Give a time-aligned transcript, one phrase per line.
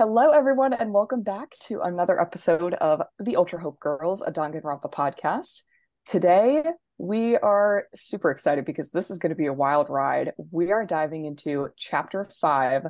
[0.00, 4.90] Hello, everyone, and welcome back to another episode of the Ultra Hope Girls, a Danganronpa
[4.90, 5.64] podcast.
[6.06, 6.62] Today,
[6.96, 10.32] we are super excited because this is going to be a wild ride.
[10.50, 12.84] We are diving into chapter five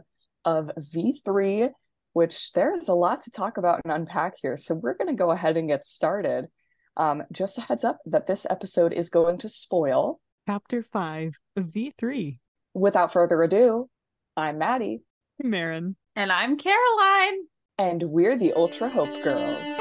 [0.45, 1.71] of V3,
[2.13, 4.57] which there is a lot to talk about and unpack here.
[4.57, 6.45] So, we're going to go ahead and get started.
[6.97, 10.21] Um, just a heads up that this episode is going to spoil.
[10.47, 12.39] Chapter 5 of V3.
[12.73, 13.91] Without further ado,
[14.37, 15.03] I'm Maddie.
[15.43, 15.97] Marin.
[16.17, 17.47] And I'm Caroline.
[17.79, 19.79] And we're the Ultra Hope Girls.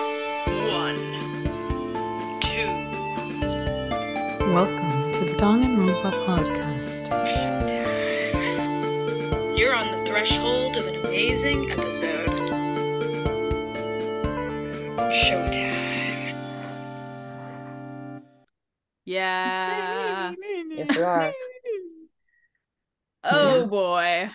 [0.74, 0.96] One,
[2.40, 2.68] two,
[4.54, 7.10] Welcome to the Danganronpa podcast.
[7.26, 8.38] showtime.
[9.58, 12.30] You're on the threshold of an amazing episode.
[15.10, 16.36] Showtime.
[19.06, 20.34] Yeah.
[20.76, 21.34] Yes, we are.
[23.24, 23.66] Oh Yeah.
[23.66, 24.30] boy.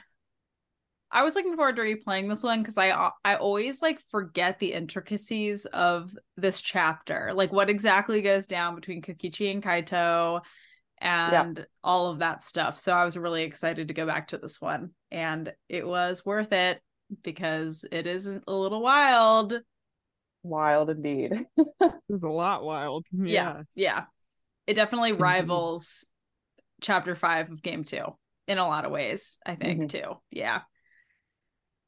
[1.15, 2.91] I was looking forward to replaying this one because I
[3.25, 9.01] I always like forget the intricacies of this chapter, like what exactly goes down between
[9.01, 10.41] Kokichi and Kaito,
[10.99, 12.81] and all of that stuff.
[12.81, 16.53] So I was really excited to go back to this one, and it was worth
[16.53, 16.83] it
[17.23, 19.55] because it is a little wild.
[20.43, 21.47] Wild indeed.
[21.81, 23.07] It was a lot wild.
[23.13, 23.63] Yeah, Yeah.
[23.75, 24.05] yeah.
[24.67, 25.21] It definitely Mhm.
[25.21, 26.07] rivals
[26.81, 28.05] chapter five of game two
[28.49, 29.39] in a lot of ways.
[29.47, 29.89] I think Mhm.
[29.89, 30.21] too.
[30.31, 30.63] Yeah.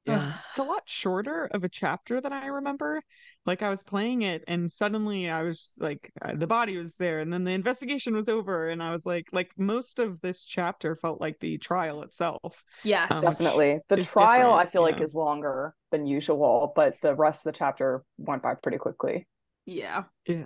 [0.07, 0.33] Yeah.
[0.51, 3.03] it's a lot shorter of a chapter than I remember.
[3.45, 7.21] Like I was playing it and suddenly I was like uh, the body was there
[7.21, 10.97] and then the investigation was over and I was like like most of this chapter
[10.97, 12.63] felt like the trial itself.
[12.85, 13.11] Yes.
[13.11, 13.81] Um, Definitely.
[13.89, 15.05] The trial, I feel like, yeah.
[15.05, 19.27] is longer than usual, but the rest of the chapter went by pretty quickly.
[19.65, 20.05] Yeah.
[20.27, 20.45] Yeah.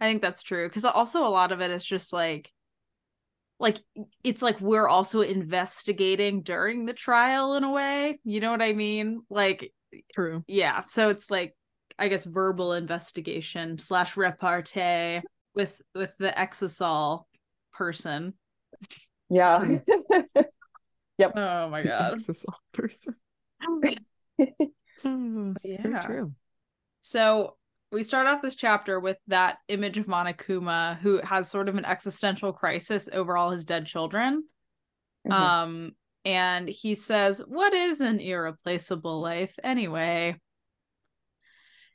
[0.00, 0.68] I think that's true.
[0.68, 2.52] Because also a lot of it is just like
[3.64, 3.80] like
[4.22, 8.20] it's like we're also investigating during the trial in a way.
[8.22, 9.22] You know what I mean?
[9.30, 9.72] Like,
[10.14, 10.44] True.
[10.46, 10.82] yeah.
[10.86, 11.56] So it's like
[11.98, 15.22] I guess verbal investigation slash repartee
[15.54, 17.24] with with the exisal
[17.72, 18.34] person.
[19.30, 19.78] Yeah.
[21.16, 21.32] Yep.
[21.36, 22.14] Oh my god.
[22.18, 23.14] Exisal person.
[25.62, 26.02] Yeah.
[26.02, 26.32] True.
[27.02, 27.56] So
[27.94, 31.84] we start off this chapter with that image of Monokuma who has sort of an
[31.84, 34.44] existential crisis over all his dead children.
[35.26, 35.32] Mhm.
[35.32, 35.96] Um
[36.26, 40.40] and he says, "What is an irreplaceable life anyway?"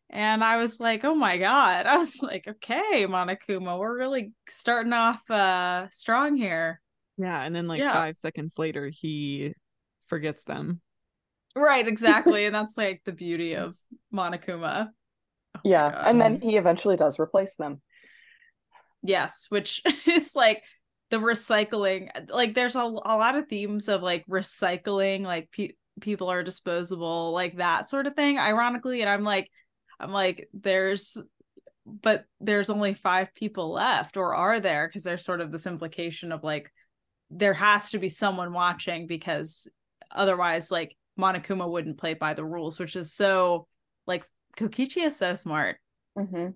[0.10, 4.94] And I was like, "Oh my god." I was like, "Okay, Monokuma, we're really starting
[4.94, 6.82] off uh strong here."
[7.18, 7.94] Yeah, and then like Yeah.
[7.94, 9.54] five seconds later he
[10.08, 10.82] forgets them.
[11.56, 12.46] Right, exactly.
[12.48, 13.76] and that's like the beauty of
[14.14, 14.90] Monokuma.
[15.56, 16.04] Oh yeah.
[16.08, 17.82] And then he eventually does replace them.
[19.02, 20.64] Yes, which is like
[21.10, 22.10] the recycling.
[22.30, 27.32] Like there's a, a lot of themes of like recycling, like pe- people are disposable,
[27.32, 28.38] like that sort of thing.
[28.38, 29.50] Ironically, and I'm like,
[30.00, 31.18] I'm like, there's,
[31.86, 34.88] but there's only five people left, or are there?
[34.88, 36.72] Because there's sort of this implication of like,
[37.32, 39.68] there has to be someone watching because
[40.12, 43.68] otherwise, like Monokuma wouldn't play by the rules, which is so
[44.08, 44.26] like
[44.60, 45.78] Kokichi is so smart
[46.18, 46.50] hmm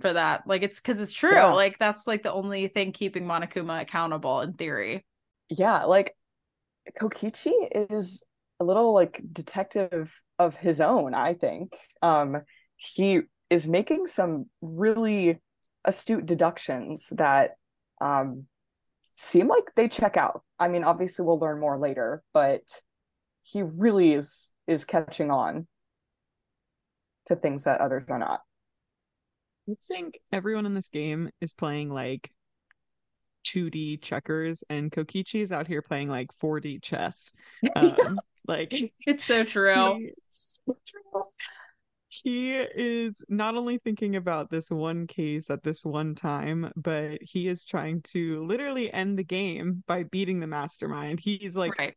[0.00, 0.46] for that.
[0.46, 1.34] Like it's because it's true.
[1.34, 1.52] Yeah.
[1.52, 5.04] Like that's like the only thing keeping Monokuma accountable in theory.
[5.48, 5.84] Yeah.
[5.84, 6.14] Like
[7.00, 7.52] Kokichi
[7.90, 8.22] is
[8.60, 11.76] a little like detective of his own, I think.
[12.02, 12.42] Um,
[12.76, 13.20] he
[13.50, 15.40] is making some really
[15.84, 17.52] astute deductions that
[18.00, 18.46] um
[19.02, 20.42] seem like they check out.
[20.58, 22.62] I mean, obviously we'll learn more later, but
[23.42, 25.68] he really is is catching on
[27.26, 28.40] to things that others are not.
[29.68, 32.30] I think everyone in this game is playing like
[33.44, 37.32] 2D checkers, and Kokichi is out here playing like 4D chess.
[37.76, 39.94] Um, like It's so true.
[39.98, 40.12] he,
[42.08, 47.48] he is not only thinking about this one case at this one time, but he
[47.48, 51.20] is trying to literally end the game by beating the mastermind.
[51.20, 51.94] He's like right.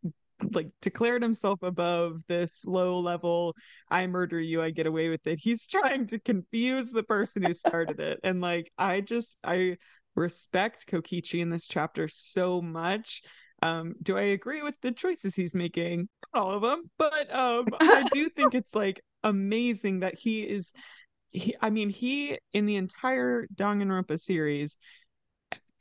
[0.52, 3.56] Like declared himself above this low level
[3.90, 5.40] i murder you i get away with it.
[5.42, 8.20] He's trying to confuse the person who started it.
[8.24, 9.78] And like i just i
[10.16, 13.22] respect kokichi in this chapter so much.
[13.62, 16.10] Um do i agree with the choices he's making?
[16.34, 20.72] Not all of them but um i do think it's like amazing that he is
[21.32, 24.78] he, i mean he in the entire danganronpa series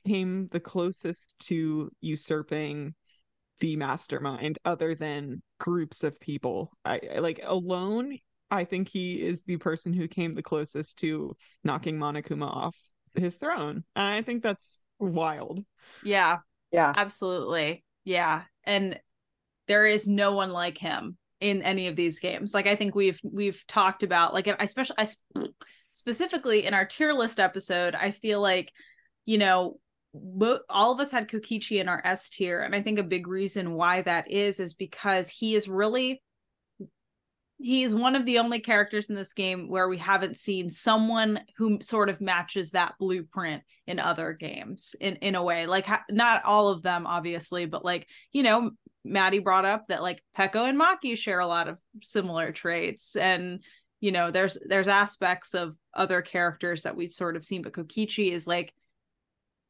[0.07, 2.95] came the closest to usurping
[3.61, 6.73] the mastermind other than groups of people.
[6.85, 8.19] I I- like alone,
[8.51, 12.77] I think he is the person who came the closest to knocking Monokuma off
[13.15, 13.85] his throne.
[13.97, 15.65] And I think that's wild.
[16.05, 16.39] Yeah,
[16.71, 16.93] Yeah.
[16.97, 17.85] absolutely.
[18.05, 18.43] Yeah.
[18.65, 19.01] And
[19.67, 22.55] there is no one like him in any of these games.
[22.55, 25.07] Like I think we've we've talked about like I especially I
[25.93, 28.73] specifically in our tier list episode, I feel like
[29.25, 29.79] you know
[30.69, 33.75] all of us had Kokichi in our S tier and I think a big reason
[33.75, 36.23] why that is is because he is really
[37.59, 41.41] he is one of the only characters in this game where we haven't seen someone
[41.57, 45.67] who sort of matches that blueprint in other games in in a way.
[45.67, 48.71] Like not all of them obviously but like you know
[49.05, 53.63] Maddie brought up that like Peko and Maki share a lot of similar traits and
[54.01, 58.33] you know there's there's aspects of other characters that we've sort of seen but Kokichi
[58.33, 58.75] is like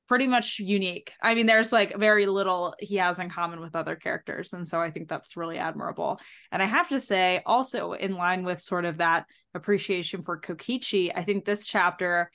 [0.08, 1.12] pretty much unique.
[1.20, 4.52] I mean, there's like very little he has in common with other characters.
[4.52, 6.20] And so I think that's really admirable.
[6.52, 11.10] And I have to say, also in line with sort of that appreciation for Kokichi,
[11.14, 12.30] I think this chapter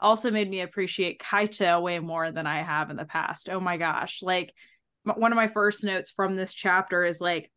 [0.00, 3.48] also made me appreciate Kaito way more than I have in the past.
[3.48, 4.22] Oh my gosh.
[4.22, 4.52] Like
[5.04, 7.50] one of my first notes from this chapter is like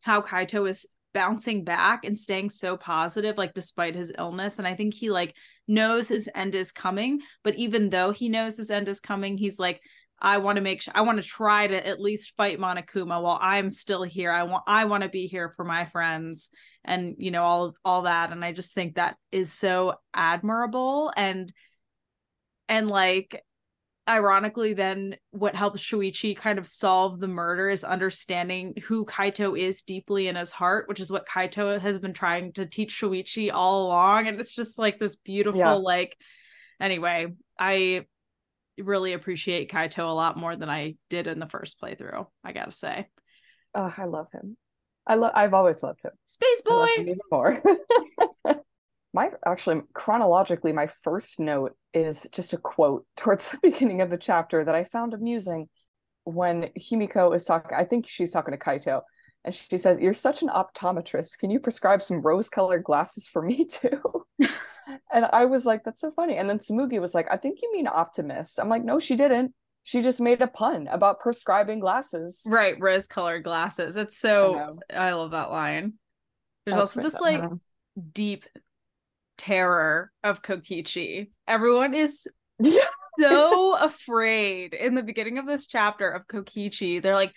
[0.00, 4.58] how Kaito is bouncing back and staying so positive like despite his illness.
[4.58, 5.34] And i think he like
[5.66, 9.58] knows his end is coming but even though he knows his end is coming he's
[9.58, 9.80] like
[10.20, 13.38] i want to make sure i want to try to at least fight monokuma while
[13.40, 14.32] i'm still here.
[14.32, 16.50] I want i want to be here for my friends
[16.84, 18.32] and you know all all that.
[18.32, 21.12] And i just think that is so admirable.
[21.16, 21.52] And
[22.68, 23.42] and like
[24.08, 29.82] ironically then what helps Shuichi kind of solve the murder is understanding who Kaito is
[29.82, 33.86] deeply in his heart, which is what Kaito has been trying to teach Shuichi all
[33.86, 34.26] along.
[34.26, 35.72] And it's just like this beautiful, yeah.
[35.72, 36.16] like
[36.80, 37.28] anyway,
[37.58, 38.06] I
[38.78, 42.72] really appreciate Kaito a lot more than I did in the first playthrough, I gotta
[42.72, 43.08] say.
[43.74, 44.56] Oh, I love him.
[45.06, 46.12] I love I've always loved him.
[46.26, 46.86] Space boy.
[46.98, 47.62] even more.
[49.12, 54.18] my actually chronologically my first note is just a quote towards the beginning of the
[54.18, 55.68] chapter that i found amusing
[56.24, 59.00] when himiko is talking i think she's talking to kaito
[59.44, 61.38] and she says you're such an optometrist.
[61.38, 64.26] Can you prescribe some rose colored glasses for me too?
[65.10, 66.36] And i was like that's so funny.
[66.36, 68.58] And then Tsumugi was like i think you mean optimist.
[68.58, 69.54] I'm like no she didn't.
[69.84, 72.42] She just made a pun about prescribing glasses.
[72.46, 73.96] Right rose colored glasses.
[73.96, 75.94] It's so I, I, love that line.
[76.66, 77.54] There's That's also this like uh-huh.
[78.12, 78.44] deep
[79.38, 81.30] terror of Kokichi.
[81.46, 82.28] Everyone is
[83.18, 87.00] so afraid in the beginning of this chapter of Kokichi.
[87.00, 87.34] They're like,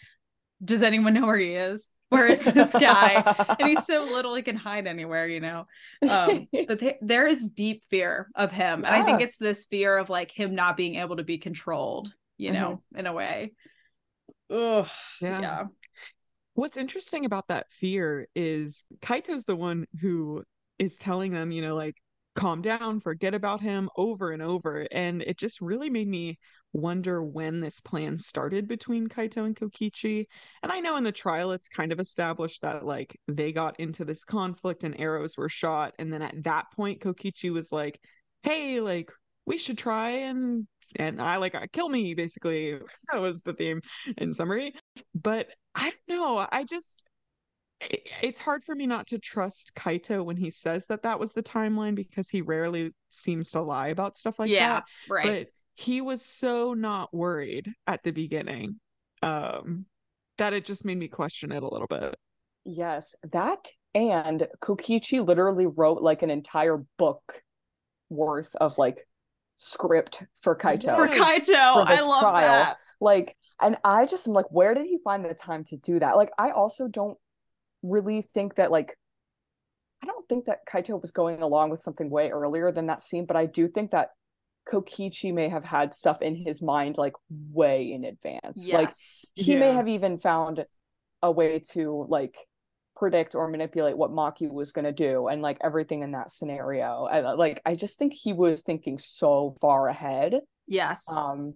[0.63, 1.89] does anyone know where he is?
[2.09, 3.23] Where is this guy?
[3.57, 5.65] and he's so little he can hide anywhere, you know.
[6.07, 8.81] Um, but th- there is deep fear of him.
[8.81, 8.87] Yeah.
[8.87, 12.13] And I think it's this fear of like him not being able to be controlled,
[12.37, 12.99] you know, mm-hmm.
[12.99, 13.53] in a way.
[14.49, 14.87] Ugh,
[15.21, 15.41] yeah.
[15.41, 15.63] yeah.
[16.53, 20.43] What's interesting about that fear is Kaito's the one who
[20.81, 21.95] is telling them, you know, like,
[22.35, 24.87] calm down, forget about him over and over.
[24.91, 26.39] And it just really made me
[26.73, 30.25] wonder when this plan started between Kaito and Kokichi.
[30.63, 34.05] And I know in the trial it's kind of established that like they got into
[34.05, 35.93] this conflict and arrows were shot.
[35.99, 37.99] And then at that point, Kokichi was like,
[38.43, 39.11] hey, like,
[39.45, 40.67] we should try and
[40.97, 42.73] and I like kill me basically
[43.11, 43.81] that was the theme
[44.17, 44.73] in summary
[45.15, 47.03] but I don't know I just
[48.21, 51.43] it's hard for me not to trust Kaito when he says that that was the
[51.43, 54.83] timeline because he rarely seems to lie about stuff like yeah, that.
[55.09, 55.25] Right.
[55.25, 58.79] But he was so not worried at the beginning
[59.23, 59.85] um,
[60.37, 62.15] that it just made me question it a little bit.
[62.63, 67.41] Yes, that and Kokichi literally wrote like an entire book
[68.09, 69.07] worth of like
[69.55, 70.95] script for Kaito.
[70.95, 72.47] For Kaito, for I love trial.
[72.47, 72.77] that.
[72.99, 76.17] Like, and I just am like, where did he find the time to do that?
[76.17, 77.17] Like, I also don't
[77.83, 78.97] really think that like
[80.03, 83.25] I don't think that Kaito was going along with something way earlier than that scene,
[83.25, 84.09] but I do think that
[84.67, 88.67] Kokichi may have had stuff in his mind like way in advance.
[88.67, 88.73] Yes.
[88.73, 88.91] Like
[89.35, 89.59] he yeah.
[89.59, 90.65] may have even found
[91.21, 92.37] a way to like
[92.95, 97.07] predict or manipulate what Maki was going to do and like everything in that scenario.
[97.11, 100.39] I, like I just think he was thinking so far ahead.
[100.67, 101.05] Yes.
[101.15, 101.55] Um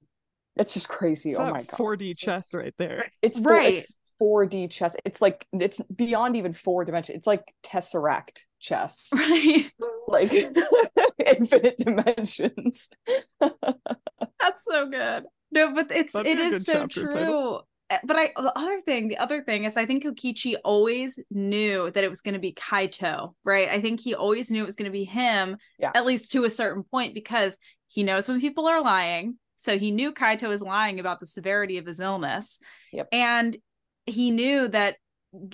[0.55, 1.29] it's just crazy.
[1.29, 1.77] It's oh my god.
[1.77, 3.07] 4D chess right there.
[3.21, 3.75] It's right.
[3.75, 4.95] It's 4D chess.
[5.05, 7.15] It's like it's beyond even four dimension.
[7.15, 9.09] It's like tesseract chess.
[9.27, 9.71] Right.
[10.07, 10.31] Like
[11.25, 12.89] infinite dimensions.
[13.39, 15.23] That's so good.
[15.51, 17.11] No, but it's That'd it is so true.
[17.11, 17.67] Title.
[17.89, 21.89] Eh, but I the other thing, the other thing is I think Kokichi always knew
[21.91, 23.69] that it was going to be Kaito, right?
[23.69, 25.91] I think he always knew it was going to be him, yeah.
[25.95, 29.37] at least to a certain point, because he knows when people are lying.
[29.55, 32.59] So he knew Kaito was lying about the severity of his illness.
[32.91, 33.07] Yep.
[33.11, 33.57] And
[34.05, 34.97] he knew that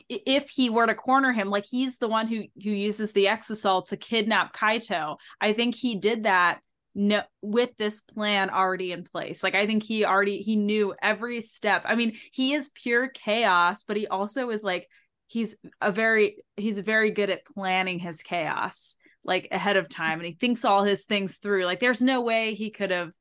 [0.09, 3.83] if he were to corner him like he's the one who who uses the exisal
[3.85, 5.17] to kidnap kaito.
[5.39, 6.59] I think he did that
[6.93, 9.43] no with this plan already in place.
[9.43, 11.83] Like i think he already he knew every step.
[11.85, 14.87] I mean he is pure chaos but he also is like
[15.27, 20.25] he's a very he's very good at planning his chaos like ahead of time and
[20.25, 21.65] he thinks all his things through.
[21.65, 23.11] Like there's no way he could have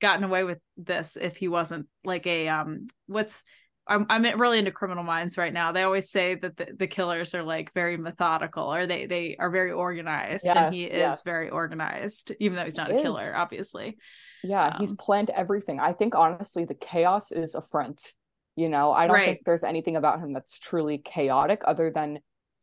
[0.00, 3.44] gotten away with this if he wasn't like a um what's
[3.86, 5.72] I'm I'm really into criminal minds right now.
[5.72, 9.50] They always say that the, the killers are like very methodical or they they are
[9.50, 13.34] very organized and he Yes, is very organized even though he's not He a killer
[13.34, 13.98] obviously.
[14.42, 15.80] Yeah, he's Um, planned everything.
[15.80, 18.12] I think honestly, the chaos is a front.
[18.56, 19.24] You know, I don't Right.
[19.24, 22.20] think there's anything about him that's truly chaotic other than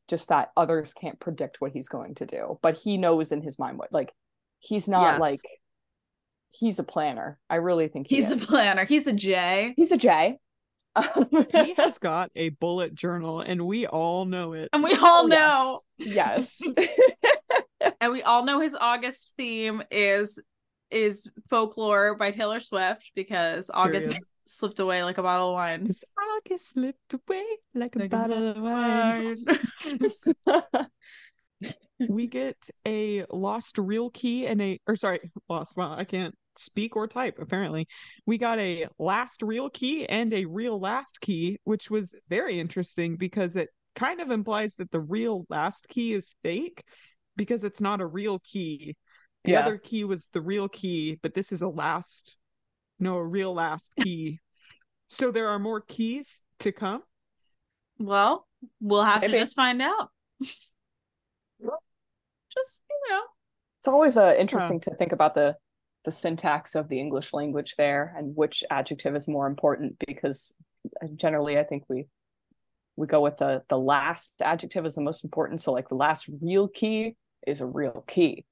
[0.08, 2.60] just that others can't predict what he's going to do.
[2.62, 4.14] But he knows in his mind what, like,
[4.60, 5.20] he's not Yes.
[5.20, 5.48] like,
[6.52, 7.40] he's a planner.
[7.50, 8.86] I really think he He's a planner.
[8.86, 9.78] He's a J.
[9.78, 10.40] he's a J.
[11.52, 14.70] he has got a bullet journal, and we all know it.
[14.74, 16.62] And we all Oh, know Yes.
[18.02, 20.42] and we all know his August theme is
[20.90, 25.90] is folklore by Taylor Swift because August slipped away like a bottle of wine.
[26.38, 27.44] August slipped away
[27.76, 29.36] like a Like a bottle of wine.
[32.00, 36.96] we get a lost real key and a or sorry lost wow i can't speak
[36.96, 37.88] or type apparently
[38.26, 43.16] we got a last real key and a real last key which was very interesting
[43.18, 46.84] because it kind of implies that the real last key is fake
[47.36, 48.96] because it's not a real key
[49.44, 49.60] the Yeah.
[49.62, 52.38] other key was the real key but this is a last
[53.00, 54.40] no a real last key
[55.08, 57.02] so there are more keys to come
[58.00, 58.46] Well,
[58.82, 59.34] we'll have Maybe.
[59.34, 60.10] to just find out.
[62.54, 63.22] just, you know.
[63.80, 65.56] it's always uh, interesting to think about the
[66.08, 70.54] the syntax of the English language there and which adjective is more important because
[71.04, 72.06] uh, generally I think we
[72.96, 75.60] we go with the the last adjective is the most important.
[75.60, 78.46] So like the last real key is a real key,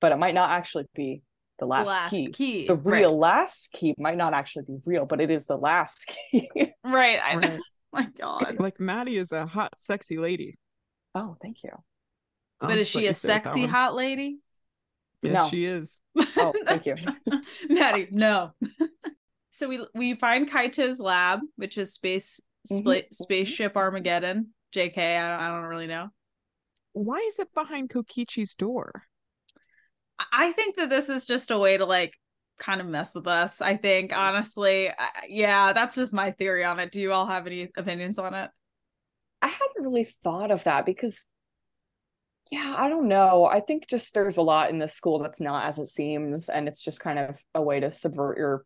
[0.00, 1.20] but it might not actually be
[1.58, 2.26] the last, last key.
[2.28, 2.66] key.
[2.66, 3.00] The Right.
[3.00, 6.48] real last key might not actually be real, but it is the last key.
[6.82, 7.20] Right.
[7.22, 7.48] I know.
[7.48, 7.60] Right.
[7.92, 8.56] my God.
[8.58, 10.56] like maddie is a hot sexy lady
[11.14, 11.70] oh, thank you.
[12.62, 14.38] I'll But is she a say it that sexy hot lady?
[15.24, 15.48] Yes, No.
[15.48, 16.00] she is.
[16.36, 16.96] Oh, thank you.
[17.68, 18.52] Maddie, no.
[19.50, 22.40] so we we find Kaito's lab, which is space
[22.70, 23.14] Mhm, spla- mhm.
[23.14, 24.54] spaceship Armageddon.
[24.74, 26.08] JK, I don't, I don't really know.
[26.92, 29.04] Why is it behind Kokichi's door?
[30.18, 32.14] I- I think that this is just a way to like
[32.58, 33.60] kind of mess with us.
[33.60, 36.92] I think honestly, I, yeah, that's just my theory on it.
[36.92, 38.50] Do you all have any opinions on it?
[39.42, 41.26] I hadn't really thought of that because,
[42.50, 43.46] yeah, I don't know.
[43.46, 46.68] I think just there's a lot in this school that's not as it seems, and
[46.68, 48.64] it's just kind of a way to subvert your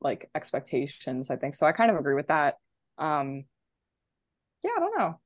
[0.00, 1.54] like expectations, I think.
[1.54, 2.56] So I kind of agree with that.
[2.98, 3.44] Um,
[4.62, 5.20] yeah, I don't know.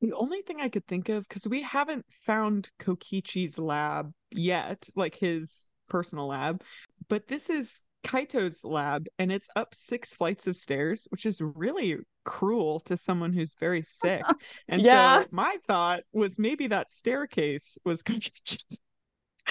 [0.00, 5.14] The only thing I could think of, because we haven't found Kokichi's lab yet, like
[5.14, 6.62] his personal lab,
[7.08, 11.98] but this is Kaito's lab and it's up six flights of stairs, which is really
[12.24, 14.24] cruel to someone who's very sick.
[14.68, 15.22] And Yeah.
[15.22, 18.80] so my thought was maybe that staircase was Kokichi's.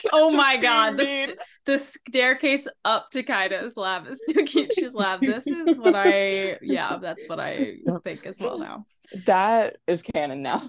[0.14, 5.22] Oh my god, the st- the staircase up to Kaito's lab is Kokichi's lab.
[5.26, 8.86] This is what I yeah, that's what I think as well now.
[9.26, 10.64] That is canon now.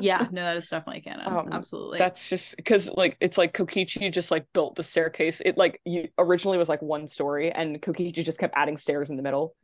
[0.00, 1.26] Yeah, no, that is definitely canon.
[1.26, 1.98] Um, Absolutely.
[1.98, 5.42] That's just because like it's like Kokichi just like built the staircase.
[5.44, 9.16] It like you originally was like one story, and Kokichi just kept adding stairs in
[9.16, 9.54] the middle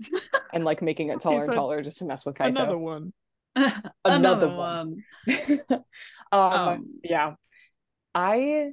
[0.53, 2.49] and like making it taller and said, taller just to mess with Kaito.
[2.49, 3.13] Another one.
[3.57, 5.03] another, another one.
[5.25, 5.85] one.
[6.33, 7.35] um, Um, yeah
[8.15, 8.73] i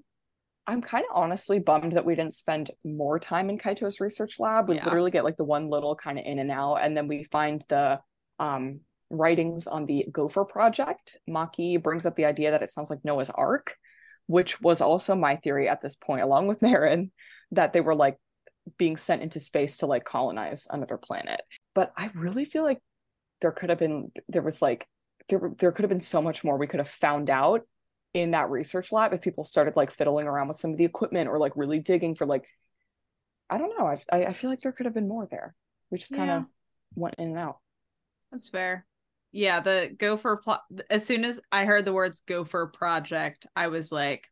[0.67, 4.67] i'm kind of honestly bummed that we didn't spend more time in kaito's research lab.
[4.69, 4.86] We Yeah.
[4.86, 7.63] literally get like the one little kind of in and out and then we find
[7.69, 8.00] the
[8.39, 8.81] um
[9.12, 11.17] writings on the gopher project.
[11.29, 13.75] Maki brings up the idea that it sounds like noah's ark
[14.27, 17.12] which was also my theory at this point along with Marin
[17.51, 18.17] that they were like
[18.77, 21.41] being sent into space to like colonize another planet.
[21.75, 22.81] But i really feel like
[23.41, 24.88] there could have been there was like
[25.29, 27.62] there, there could have been so much more we could have found out
[28.15, 31.29] in that research lab if people started like fiddling around with some of the equipment
[31.29, 32.48] or like really digging for like
[33.50, 35.53] i don't know i, I, I feel like there could have been more there
[35.91, 36.45] we just kind of Yeah.
[36.95, 37.57] went in and out
[38.31, 38.86] That's fair.
[39.31, 40.62] Yeah, the Gopher plot.
[40.89, 44.29] As soon as I heard the words Gopher Project, I was like,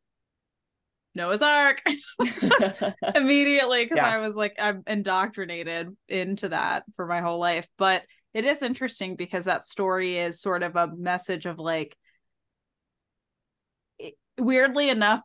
[1.15, 1.81] Noah's Ark
[3.15, 4.07] immediately because Yeah.
[4.07, 7.67] I was like, I'm indoctrinated into that for my whole life.
[7.77, 11.95] But it is interesting because that story is sort of a message of like,
[14.37, 15.21] weirdly enough,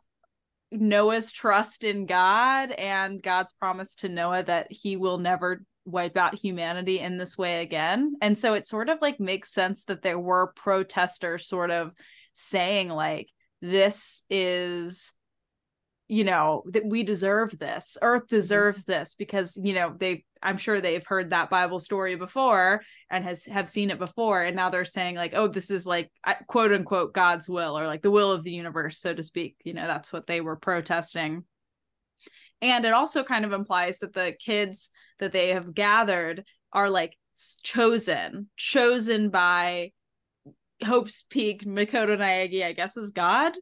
[0.71, 6.37] Noah's trust in God and God's promise to Noah that he will never wipe out
[6.37, 8.15] humanity in this way again.
[8.21, 11.91] And so it sort of like makes sense that there were protesters sort of
[12.33, 13.29] saying like
[13.61, 15.13] this is
[16.07, 18.35] you know that we deserve this earth mm-hmm.
[18.35, 23.23] deserves this because you know they I'm sure they've heard that Bible story before and
[23.23, 24.43] has have seen it before.
[24.43, 26.09] And now they're saying like oh this is like
[26.47, 29.55] quote unquote God's will or like the will of the universe so to speak.
[29.63, 31.43] You know that's what they were protesting.
[32.61, 36.43] And it also kind of implies that the kids that they have gathered
[36.73, 37.17] are like
[37.63, 39.91] chosen chosen by
[40.85, 43.53] Hope's Peak Makoto Naegi I guess is God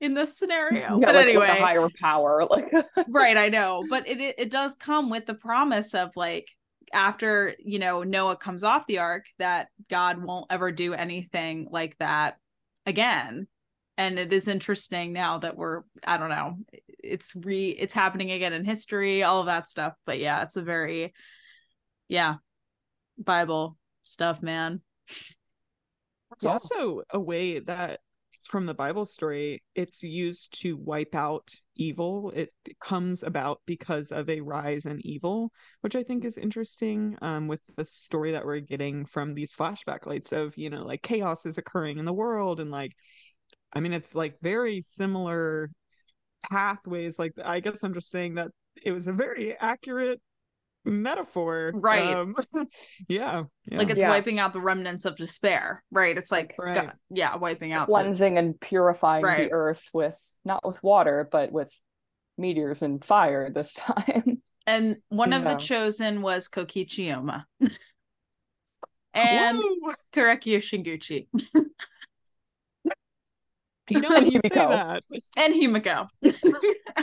[0.00, 0.78] in this scenario.
[0.98, 2.46] Yeah, but like, anyway, a higher power.
[2.48, 2.72] Like
[3.08, 3.84] right, I know.
[3.88, 6.48] But it, it it does come with the promise of like
[6.92, 11.96] after, you know, Noah comes off the ark that God won't ever do anything like
[11.98, 12.38] that
[12.86, 13.46] again.
[13.96, 16.56] And it is interesting now that we're I don't know,
[17.02, 19.94] it's re it's happening again in history, all of that stuff.
[20.06, 21.12] But yeah, it's a very
[22.08, 22.36] yeah,
[23.18, 24.80] Bible stuff, man.
[26.32, 26.52] It's yeah.
[26.52, 28.00] also a way that
[28.48, 32.32] from the Bible story, it's used to wipe out evil.
[32.34, 32.50] It
[32.82, 35.52] comes about because of a rise in evil,
[35.82, 40.06] which I think is interesting um, with the story that we're getting from these flashback
[40.06, 42.60] lights of, you know, like chaos is occurring in the world.
[42.60, 42.92] And like,
[43.72, 45.70] I mean, it's like very similar
[46.50, 47.18] pathways.
[47.18, 48.50] Like, I guess I'm just saying that
[48.82, 50.20] it was a very accurate
[50.88, 52.14] metaphor right.
[52.14, 52.34] um,
[53.08, 54.08] yeah, yeah, like it's yeah.
[54.08, 56.16] wiping out the remnants of despair right?
[56.16, 56.86] It's like right.
[56.86, 58.40] God, yeah wiping out cleansing the...
[58.40, 59.48] and purifying right.
[59.48, 61.72] the earth with not with water but with
[62.36, 63.74] meteors and fire this
[64.06, 64.42] time.
[64.66, 67.46] And one of the chosen was kokichi Oma
[69.14, 69.94] and Whoa.
[70.12, 71.28] Korekiyo Shinguji
[73.90, 75.00] you know and Himiko.
[75.36, 76.08] and Himiko.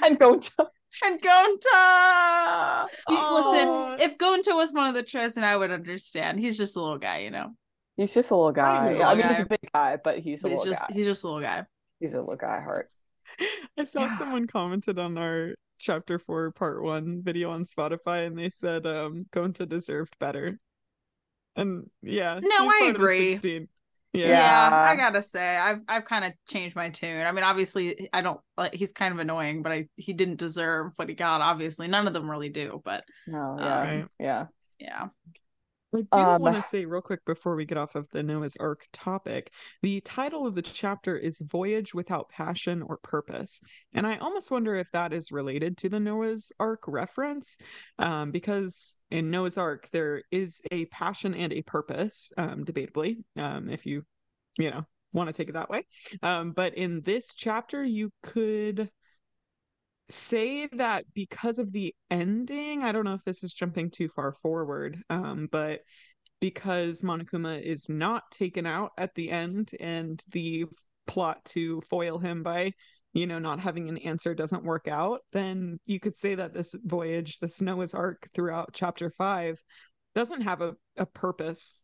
[0.03, 0.67] And Gonta
[1.03, 2.85] and Gonta.
[3.09, 6.39] Listen, if Gonta was one of the chosen, I would understand.
[6.39, 7.51] He's just a little guy, you know.
[7.97, 8.91] He's just a little guy.
[8.91, 9.27] Little I mean, guy.
[9.29, 10.93] he's a big guy, but he's a he's little just, guy.
[10.93, 11.63] He's just a little guy.
[11.99, 12.89] He's a little guy heart.
[13.77, 14.17] I saw yeah.
[14.17, 19.25] someone commented on our chapter four, part one video on Spotify, and they said um
[19.31, 20.59] Gonta deserved better.
[21.55, 23.39] And yeah, no, I agree.
[24.15, 24.27] Yeah.
[24.27, 24.69] yeah.
[24.73, 27.25] I gotta say, I've I've kind of changed my tune.
[27.25, 30.93] I mean, obviously, I don't like he's kind of annoying, but I he didn't deserve
[30.95, 31.41] what he got.
[31.41, 32.81] Obviously, none of them really do.
[32.83, 34.45] But no, yeah, um, yeah,
[34.79, 35.07] yeah.
[35.95, 38.57] I do um, want to say real quick before we get off of the Noah's
[38.57, 43.59] Ark topic, the title of the chapter is Voyage Without Passion or Purpose.
[43.93, 47.57] And I almost wonder if that is related to the Noah's Ark reference,
[47.99, 53.69] um, because in Noah's Ark, there is a passion and a purpose, um, debatably, um,
[53.69, 54.03] if you,
[54.57, 55.85] you know, want to take it that way.
[56.21, 58.89] Um, but in this chapter, you could
[60.09, 64.33] say that because of the ending, I don't know if this is jumping too far
[64.33, 65.81] forward, um, but
[66.39, 70.65] because Monokuma is not taken out at the end and the
[71.07, 72.71] plot to foil him by
[73.13, 76.73] you know not having an answer doesn't work out then you could say that this
[76.83, 79.61] voyage this noah's ark throughout chapter five
[80.15, 81.75] doesn't have a, a purpose.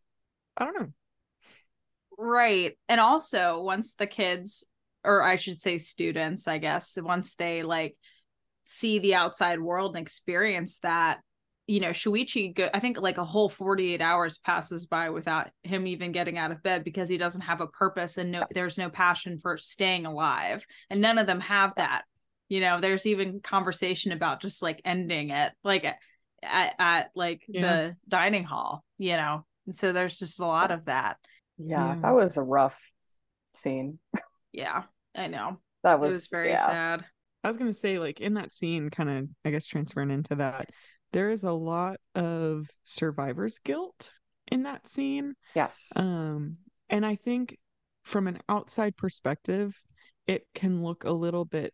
[0.57, 0.87] I don't know.
[2.17, 2.77] Right.
[2.87, 4.65] And also once the kids
[5.03, 7.97] or i should say students i guess once they like
[8.71, 11.19] see the outside world and experience that
[11.67, 15.85] you know shuichi go, i think like a whole 48 hours passes by without him
[15.87, 18.89] even getting out of bed because he doesn't have a purpose and no there's no
[18.89, 20.65] passion for staying alive.
[20.89, 22.03] And none of them have that.
[22.47, 27.61] You know there's even conversation about just like ending it like at, at like yeah.
[27.61, 29.45] the dining hall you know?
[29.67, 31.17] And so there's just a lot of that.
[31.57, 31.99] Yeah, yeah.
[32.01, 32.79] that was a rough
[33.53, 33.99] scene.
[34.53, 35.59] Yeah i know.
[35.83, 36.65] That was, was very yeah.
[36.65, 37.05] sad
[37.43, 40.69] I was gonna say, like in that scene, kind of, I guess, transferring into that,
[41.11, 44.11] there is a lot of survivor's guilt
[44.51, 45.33] in that scene.
[45.55, 45.91] Yes.
[45.95, 46.57] Um,
[46.89, 47.57] and I think
[48.03, 49.75] from an outside perspective,
[50.27, 51.73] it can look a little bit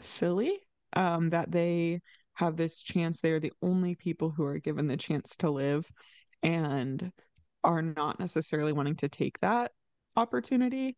[0.00, 0.58] silly.
[0.96, 2.00] Um, that they
[2.34, 5.90] have this chance; they are the only people who are given the chance to live,
[6.42, 7.10] and
[7.64, 9.72] are not necessarily wanting to take that
[10.16, 10.96] opportunity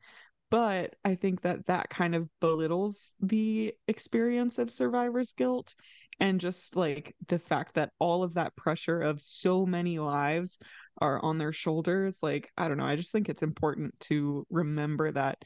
[0.51, 5.75] but i think that that kind of belittles the experience of survivor's guilt
[6.21, 10.59] and just like the fact that all of that pressure of so many lives
[11.01, 15.11] are on their shoulders like i don't know i just think it's important to remember
[15.11, 15.39] that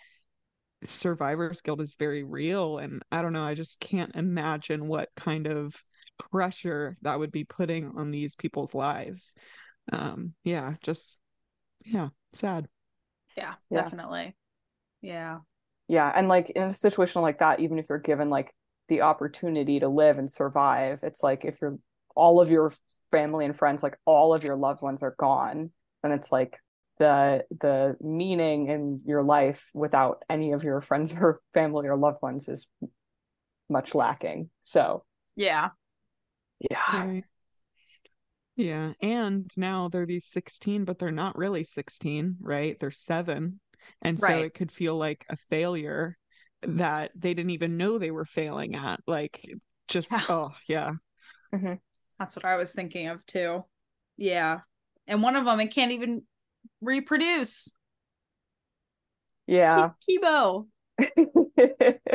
[0.87, 5.47] survivor's guilt is very real and i don't know i just can't imagine what kind
[5.47, 5.75] of
[6.31, 9.35] pressure that would be putting on these people's lives.
[9.93, 11.19] Um yeah just
[11.85, 12.69] yeah sad.
[13.37, 13.83] Yeah, yeah.
[13.83, 14.35] definitely
[15.01, 15.39] yeah.
[15.89, 16.11] Yeah.
[16.15, 18.55] And like in a situation like that, even if you're given like
[18.89, 21.79] the opportunity to live and survive, it's like if you're
[22.15, 22.73] all of your
[23.11, 25.71] family and friends, like all of your loved ones are gone,
[26.03, 26.59] then it's like
[26.99, 32.23] the the meaning in your life without any of your friends or family or loved
[32.23, 32.69] ones is
[33.69, 34.51] much lacking.
[34.63, 35.71] So yeah.
[36.71, 37.21] Yeah.
[38.57, 42.79] Yeah, and now they're these 16, but they're not really 16, right?
[42.79, 43.59] They're seven.
[44.03, 44.45] And so Right.
[44.47, 46.17] it could feel like a failure
[46.63, 49.01] that they didn't even know they were failing at.
[49.07, 49.45] Like,
[49.89, 50.25] just, Yeah.
[50.29, 50.93] oh, yeah.
[51.55, 51.75] Mm-hmm.
[52.19, 53.65] That's what I was thinking of too.
[54.17, 54.61] Yeah.
[55.07, 56.23] And one of them, it can't even
[56.81, 57.73] reproduce.
[59.47, 59.91] Yeah.
[60.07, 60.67] Ki- Kibo,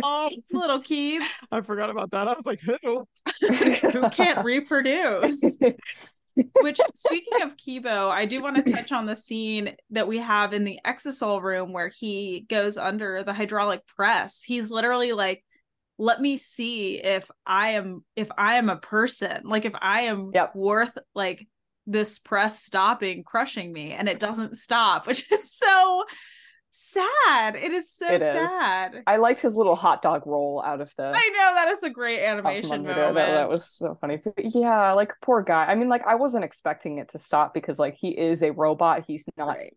[0.04, 2.28] Oh, little Keebs, I forgot about that.
[2.28, 3.08] I was like, who?
[3.92, 5.58] who can't reproduce.
[6.62, 10.54] Which, speaking of Kibo, I do want to touch on the scene that we have
[10.54, 14.42] in the exisal room where he goes under the hydraulic press.
[14.42, 15.44] He's literally like,
[15.98, 20.32] "Let me see if I am if I am a person, like if I am
[20.34, 20.56] Yep.
[20.56, 21.48] worth like
[21.86, 26.06] this press stopping crushing me," and it doesn't stop, which is so
[26.76, 27.56] sad.
[27.56, 28.34] It is so It is.
[28.50, 29.04] sad.
[29.08, 31.90] I liked his little hot dog roll out of the I know that is a
[31.90, 32.96] great animation moment.
[32.96, 34.18] That, that was so funny.
[34.18, 35.66] But yeah, like poor guy.
[35.66, 39.06] I mean, like I wasn't expecting it to stop because like he is a robot.
[39.08, 39.76] He's not Right.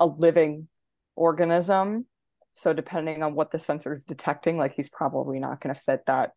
[0.00, 0.68] a living
[1.14, 2.06] organism.
[2.52, 6.06] So depending on what the sensor is detecting, like he's probably not going to fit
[6.06, 6.32] that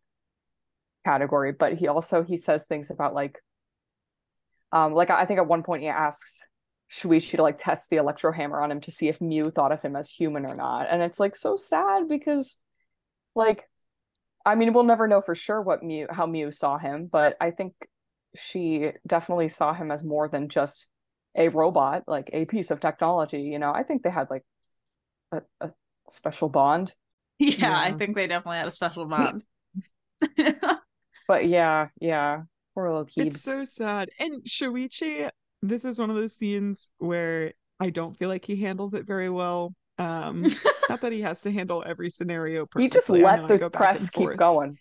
[1.04, 1.52] category.
[1.52, 3.38] But he also he says things about like,
[4.72, 6.46] um, like I think at one point he asks
[6.90, 9.82] Shuichi to like test the electro hammer on him to see if Miu thought of
[9.82, 12.56] him as human or not, and it's like so sad because,
[13.34, 13.68] like,
[14.44, 17.50] I mean, we'll never know for sure what Miu how Miu saw him, but I
[17.50, 17.74] think
[18.36, 20.86] she definitely saw him as more than just
[21.36, 23.42] a robot, like a piece of technology.
[23.42, 24.44] You know, I think they had like
[25.32, 25.70] a, a
[26.08, 26.94] special bond.
[27.38, 29.42] Yeah, I think they definitely had a special bond.
[31.30, 32.42] But yeah, yeah,
[32.74, 34.10] poor little It's so sad.
[34.18, 35.30] And Shuichi,
[35.62, 39.30] this is one of those scenes where I don't feel like he handles it very
[39.30, 39.74] well.
[39.98, 40.42] Um,
[40.88, 43.26] not that he has to handle every scenario he just perfectly.
[43.26, 44.78] I know let the go press keep going.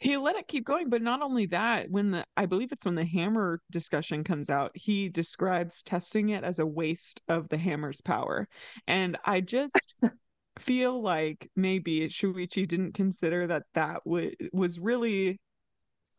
[0.00, 2.94] He let it keep going, but not only that, when the I believe it's when
[2.94, 8.00] the hammer discussion comes out, he describes testing it as a waste of the hammer's
[8.00, 8.48] power.
[8.86, 9.94] And I just
[10.58, 15.40] feel like maybe Shuichi didn't consider that that w- was really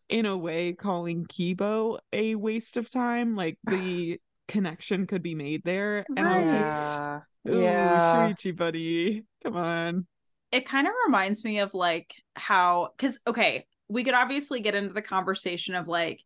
[0.09, 3.35] in a way calling Kibo a waste of time.
[3.35, 6.05] Like the connection could be made there.
[6.15, 7.99] And I was like, Yeah, ooh, yeah.
[7.99, 9.25] Shuichi, buddy.
[9.43, 10.07] Come on.
[10.51, 14.93] it kind of reminds me of like how because okay we could obviously get into
[14.93, 16.21] the conversation of like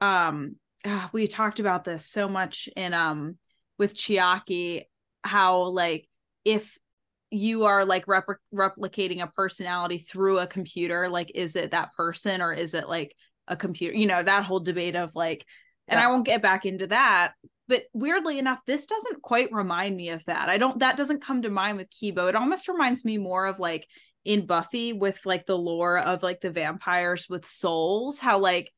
[0.00, 3.36] um ah, we talked about this so much in um
[3.78, 4.84] with chiaki
[5.24, 6.08] how like
[6.44, 6.78] if
[7.30, 12.40] you are like repl- replicating a personality through a computer like is it that person
[12.40, 13.14] or is it like
[13.46, 15.44] a computer you know that whole debate of like
[15.86, 16.06] and Yeah.
[16.06, 17.32] i won't get back into that
[17.66, 21.42] but weirdly enough this doesn't quite remind me of that i don't that doesn't come
[21.42, 23.86] to mind with kibo it almost reminds me more of like
[24.24, 28.70] in buffy with like the lore of like the vampires with souls how like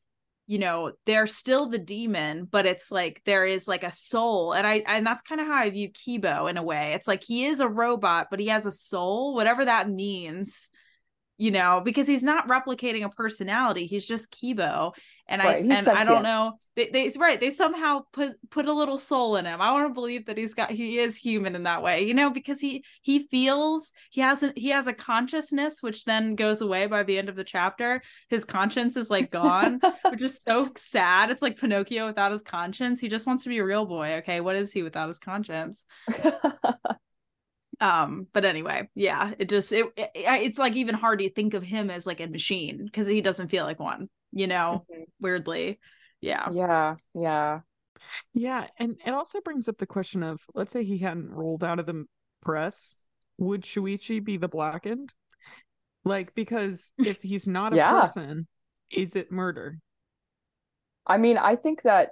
[0.51, 4.67] you know they're still the demon but it's like there is like a soul and
[4.67, 6.93] i and that's kind of how i view kibo in a way.
[6.95, 10.69] It's like he is a robot but he has a soul whatever that means
[11.39, 14.91] you know because he's not replicating a personality he's just kibo
[15.31, 18.73] and Right, i and i don't know they, they right they somehow put put a
[18.73, 19.61] little soul in him.
[19.61, 22.31] I want to believe that he's got he is human in that way you know
[22.31, 26.87] because he he feels he has a he has a consciousness which then goes away
[26.87, 28.03] by the end of the chapter.
[28.29, 31.31] His conscience is like gone which is so sad.
[31.31, 33.01] It's like pinocchio without his conscience.
[33.01, 34.41] He just wants to be a real boy okay?
[34.41, 35.85] What is he without his conscience?
[37.81, 41.63] Um but anyway yeah it just it, it it's like even hard to think of
[41.63, 45.05] him as like a machine because he doesn't feel like one you know Mhm.
[45.21, 45.79] weirdly
[46.21, 47.61] yeah yeah, yeah.
[48.33, 51.79] Yeah, and it also brings up the question of let's say he hadn't rolled out
[51.79, 52.07] of the
[52.41, 52.97] press,
[53.39, 55.13] would Shuichi be the blackened?
[56.05, 57.91] Like, because if he's not a Yeah.
[57.91, 58.47] person,
[58.91, 59.79] is it murder?
[61.07, 62.11] I mean, I think that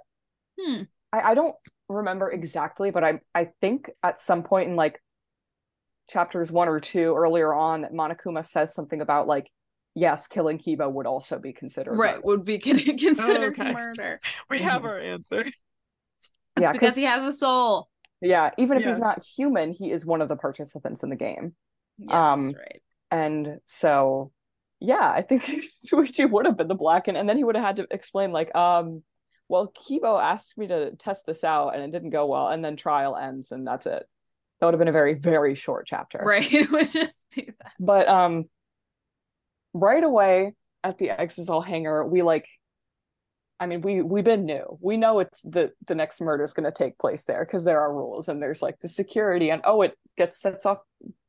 [0.59, 0.83] Hmm.
[1.13, 1.55] I, I don't
[1.87, 5.01] remember exactly, but I I think at some point in like
[6.09, 9.49] chapters one or two earlier on, that Monokuma says something about like,
[9.99, 12.21] yes, killing Kibo would also be considered right murder.
[12.27, 13.73] would be con- considered okay.
[13.73, 15.41] murder We have our answer.
[15.41, 15.57] it's
[16.59, 17.89] Yeah, because 'cause- he has a soul
[18.21, 21.55] Yeah, even if he's not human, he is one of the participants in the game.
[21.97, 22.81] yes Um, right
[23.11, 24.31] And so,
[24.79, 25.43] yeah, I think
[25.87, 28.53] Shuichi would have been the Blacken, and then he would have had to explain, like,
[28.55, 29.03] um,
[29.47, 32.75] well, Kibo asked me to test this out and it didn't go well, and then
[32.75, 34.03] trial ends, and that's it.
[34.59, 36.19] That would have been a very, very short chapter.
[36.23, 38.49] right it would just be that But um
[39.73, 40.53] right away
[40.83, 42.47] at the Exisal hangar, we like
[43.61, 44.77] I mean, we we've been new.
[44.81, 47.81] We know it's the the next murder is going to take place there because there
[47.81, 50.77] are rules and there's like the security and oh, it gets sets off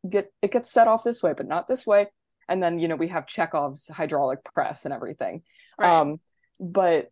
[0.08, 2.06] get it gets set off this way, but not this way.
[2.48, 5.42] And then you know we have Chekhov's hydraulic press and everything.
[5.78, 6.20] right Um,
[6.60, 7.10] but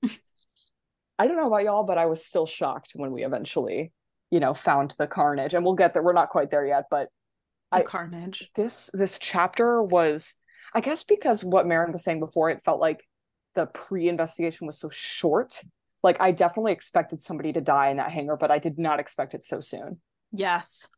[1.18, 3.92] I don't know about y'all, but I was still shocked when we eventually,
[4.30, 5.52] you know, found the carnage.
[5.52, 6.02] And we'll get there.
[6.02, 7.08] We're not quite there yet, but
[7.72, 8.52] The I- carnage.
[8.54, 10.36] this this chapter was
[10.74, 13.07] I guess because what Marin was saying before, it felt like
[13.54, 15.62] the pre-investigation was so short.
[16.02, 19.35] Like I definitely expected somebody to die in that hangar, but I did not expect
[19.35, 20.00] it so soon.
[20.33, 20.88] Yes.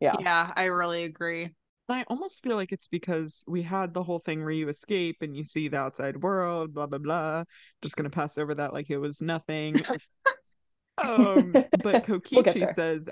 [0.00, 0.14] Yeah.
[0.18, 1.50] Yeah, I really agree.
[1.88, 5.36] I almost feel like it's because we had the whole thing where you escape and
[5.36, 7.44] you see the outside world, blah blah blah.
[7.82, 9.76] Just gonna pass over that like it was nothing.
[10.98, 13.02] um, but We'll Kokichi says,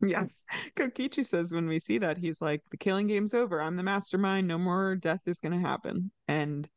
[0.00, 0.28] yes,
[0.76, 3.60] Kokichi says when we see that he's like, the killing game's over.
[3.60, 4.46] I'm the mastermind.
[4.48, 6.68] No more death is gonna happen, and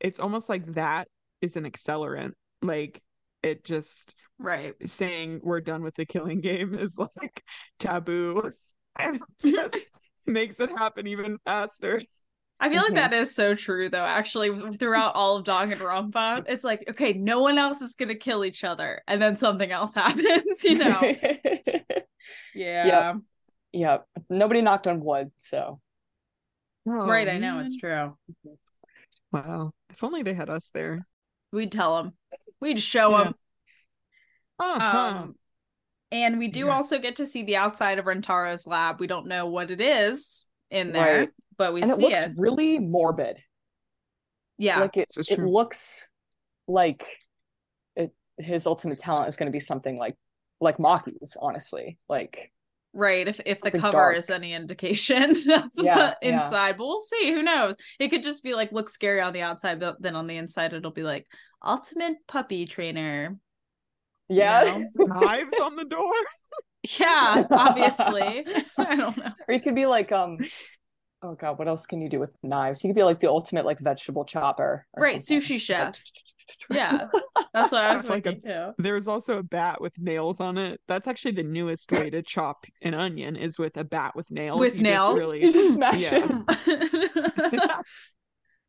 [0.00, 1.08] it's almost like that
[1.40, 2.32] is an accelerant.
[2.62, 3.02] Like
[3.42, 4.74] it just Right.
[4.84, 7.42] saying we're done with the killing game is like
[7.78, 8.50] taboo
[8.98, 9.86] and just
[10.26, 12.02] makes it happen even faster.
[12.58, 12.96] I feel like mm-hmm.
[12.96, 16.44] that is so true though, actually, throughout all of Danganronpa.
[16.48, 19.94] It's like, okay, no one else is gonna kill each other, and then something else
[19.94, 21.00] happens, you know.
[22.54, 22.86] Yeah.
[22.86, 23.14] Yeah.
[23.72, 24.06] yep.
[24.30, 25.80] Nobody knocked on wood, so
[26.84, 28.16] Right, I know, it's true.
[29.32, 29.72] Wow.
[29.90, 31.04] If only they had us there.
[31.52, 32.12] We'd tell them.
[32.60, 33.24] We'd show Yeah.
[33.24, 33.34] them.
[34.58, 34.98] Uh-huh.
[34.98, 35.34] Um,
[36.12, 36.74] and we do Yeah.
[36.76, 39.00] also get to see the outside of Rantaro's lab.
[39.00, 41.30] We don't know what it is in there, Right.
[41.56, 42.32] but we and it see looks it.
[42.36, 43.42] really morbid.
[44.58, 44.80] Yeah.
[44.80, 46.08] Like it, it looks
[46.68, 47.04] like
[47.96, 50.16] it his ultimate talent is going to be something like
[50.60, 51.98] like Maki's, honestly.
[52.08, 52.52] Like
[52.92, 54.16] Right, if if the cover dark.
[54.16, 56.34] is any indication of Yeah, the yeah.
[56.34, 57.30] inside, but we'll see.
[57.32, 57.74] Who knows?
[57.98, 60.72] It could just be like look scary on the outside, but then on the inside
[60.72, 61.26] it'll be like
[61.64, 63.36] ultimate puppy trainer.
[64.28, 64.62] you yeah.
[64.64, 64.88] know?
[65.06, 66.12] Knives on the door.
[66.98, 68.46] Yeah, obviously.
[68.78, 69.32] I don't know.
[69.48, 70.38] or you could be like um
[71.22, 72.82] oh god, what else can you do with knives?
[72.84, 74.86] You could be like the ultimate like vegetable chopper.
[74.96, 75.40] Right, something.
[75.40, 76.00] sushi Just like, chef.
[76.70, 77.08] Yeah,
[77.52, 78.72] that's what I was It's like a- thinking too.
[78.78, 80.80] There's also a bat with nails on it.
[80.88, 84.58] That's actually the newest way to chop an onion is with a bat with nails.
[84.60, 85.18] With You just nails?
[85.18, 86.42] really You just smash Yeah.
[86.66, 87.70] it.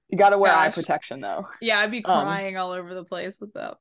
[0.10, 1.48] You gotta wear eye protection though.
[1.62, 3.76] yeah, I'd be Um, crying all over the place with that.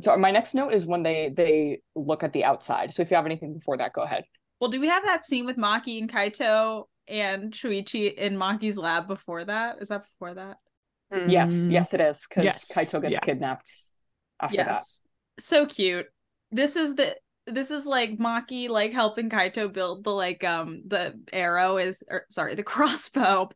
[0.00, 2.92] So my next note is when they they look at the outside.
[2.92, 4.24] So if you have anything before that, go ahead.
[4.60, 9.08] Well, do we have that scene with Maki and Kaito and Shuichi in Maki's lab
[9.08, 9.80] before that?
[9.80, 10.56] Is that before that?
[11.26, 13.18] Yes, Mm, yes, it is because yes, Kaito gets yeah.
[13.20, 13.72] kidnapped
[14.40, 14.66] after that.
[14.68, 15.00] yes.
[15.38, 16.06] So cute.
[16.52, 21.20] This is the this is like Maki like helping Kaito build the like um the
[21.32, 23.50] arrow is or sorry, the crossbow.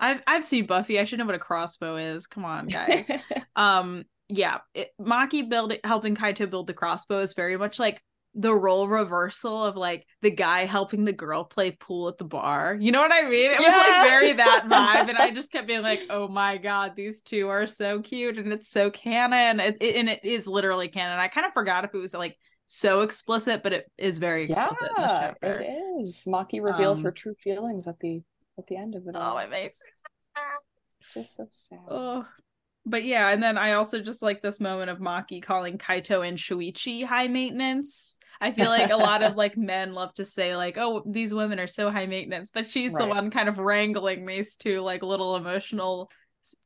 [0.00, 0.98] I've I've seen Buffy.
[0.98, 2.26] I should know what a crossbow is.
[2.26, 3.10] Come on, guys.
[3.56, 8.02] um yeah it, maki building helping kaito build the crossbow is very much like
[8.36, 12.76] the role reversal of like the guy helping the girl play pool at the bar.
[12.80, 13.50] You know what i mean?
[13.52, 16.96] It was like very that vibe and i just kept being like oh my god
[16.96, 19.60] these two are so cute and it's so canon.
[19.60, 21.18] It, it- and it is literally canon.
[21.18, 24.88] I kind of forgot if it was like so explicit but it is very explicit
[24.96, 25.60] in this yeah, chapter.
[25.60, 26.24] it is.
[26.26, 28.22] Maki reveals her Um, true feelings at the
[28.58, 29.14] at the end of it.
[29.16, 30.42] oh it makes me so sad.
[31.00, 31.78] It's just so sad.
[31.88, 32.26] Oh,
[32.86, 36.36] but yeah, and then I also just like this moment of Maki calling Kaito and
[36.36, 38.18] Shuichi high maintenance.
[38.40, 41.58] I feel like a lot of like men love to say like, "Oh, these women
[41.60, 45.36] are so high maintenance," but she's the one kind of wrangling these two like little
[45.36, 46.10] emotional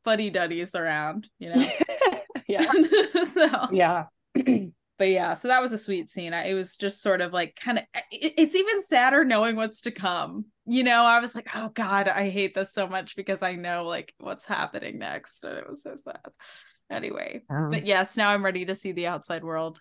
[0.05, 1.67] fuddy duddies around, you know.
[2.49, 2.73] yeah.
[3.25, 4.05] so Yeah.
[4.35, 6.35] but yeah, so that was a sweet scene.
[6.35, 7.85] I, it was just sort of like kind of.
[8.11, 10.47] It, it's even sadder knowing what's to come.
[10.71, 13.87] You know, I was like, oh god, I hate this so much because I know
[13.87, 16.21] like what's happening next, and it was so sad.
[16.91, 19.81] Anyway, Um, but yes, now I'm ready to see the outside world.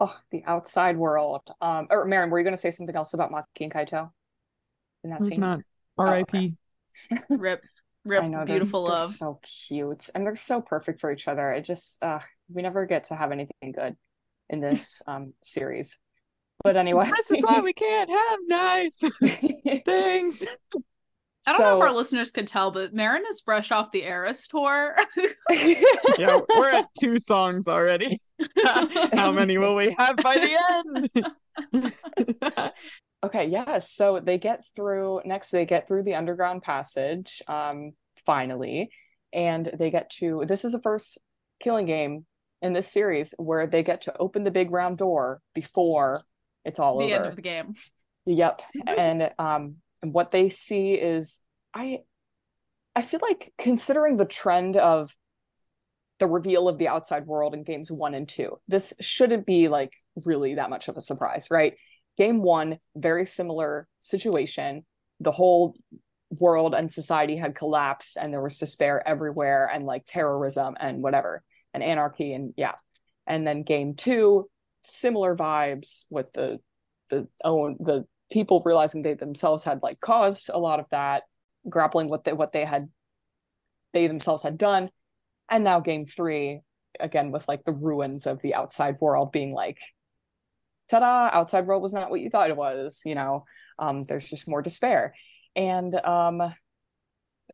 [0.00, 1.42] Oh, the outside world.
[1.60, 4.10] Um, or Marin, were you going to say something else about Maki and Kaito?
[5.04, 5.40] In that scene?
[5.40, 5.60] not?
[5.98, 6.54] Oh, R.I.P.
[7.30, 7.62] Rip,
[8.04, 9.14] rip, I know they're- beautiful they're love.
[9.14, 11.52] so cute and they're so perfect for each other.
[11.52, 12.20] It just uh
[12.52, 13.96] we never get to have anything good
[14.50, 15.98] in this um series.
[16.64, 18.98] But anyway, This is why we can't have nice
[19.84, 20.44] things.
[21.48, 24.46] I don't know if our listeners could tell, but Marin is fresh off the Eras
[24.48, 24.96] tour.
[26.18, 28.18] Yeah, we're at two songs already.
[29.14, 31.10] How many will we have by the
[31.72, 31.92] end?
[33.24, 33.78] Okay, yeah.
[33.78, 37.92] So they get through next, they get through the underground passage, um,
[38.24, 38.90] finally,
[39.32, 41.18] and they get to this is the first
[41.60, 42.26] killing game
[42.62, 46.20] in this series where they get to open the big round door before
[46.66, 47.14] it's all the over.
[47.14, 47.74] end of the game.
[48.26, 48.60] Yep.
[48.86, 51.40] And um and what they see is
[51.72, 52.00] I
[52.94, 55.14] I feel like considering the trend of
[56.18, 59.92] the reveal of the outside world in games 1 and 2, this shouldn't be like
[60.24, 61.74] really that much of a surprise, right?
[62.16, 64.86] Game 1, very similar situation.
[65.20, 65.76] The whole
[66.30, 71.42] world and society had collapsed and there was despair everywhere and like terrorism and whatever
[71.72, 72.72] and anarchy and yeah
[73.26, 74.48] and then game two
[74.86, 76.60] similar vibes with the
[77.10, 81.22] the own the people realizing they themselves had like caused a lot of that
[81.68, 82.88] grappling with the, what they had
[83.92, 84.88] they themselves had done.
[85.50, 86.60] And now game three
[86.98, 89.78] again with like the ruins of the outside world being like
[90.90, 93.44] ta-da outside world was not what you thought it was you know?
[93.78, 95.14] Um there's just more despair.
[95.54, 96.54] And um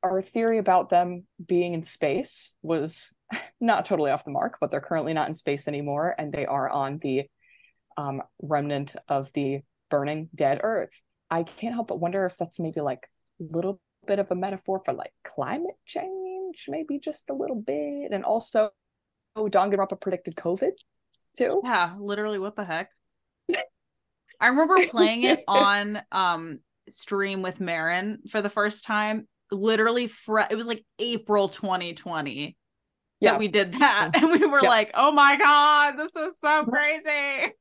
[0.02, 3.14] our theory about them being in space was
[3.60, 6.68] not totally off the mark but they're currently not in space anymore and they are
[6.68, 7.24] on the
[7.96, 12.80] um remnant of the burning dead earth i can't help but wonder if that's maybe
[12.80, 13.08] like
[13.40, 18.10] a little bit of a metaphor for like climate change maybe just a little bit
[18.12, 18.70] and also
[19.36, 20.72] oh, Danganronpa predicted covid
[21.36, 22.90] too Yeah, literally, what the heck?
[24.40, 29.28] I remember playing it on um stream with Marin for the first time.
[29.50, 32.56] Literally, fr- it was like April 2020
[33.22, 33.32] Yeah.
[33.32, 34.24] that we did that, mm-hmm.
[34.32, 34.68] and we were Yeah.
[34.68, 37.52] like, "Oh my god, this is so crazy!"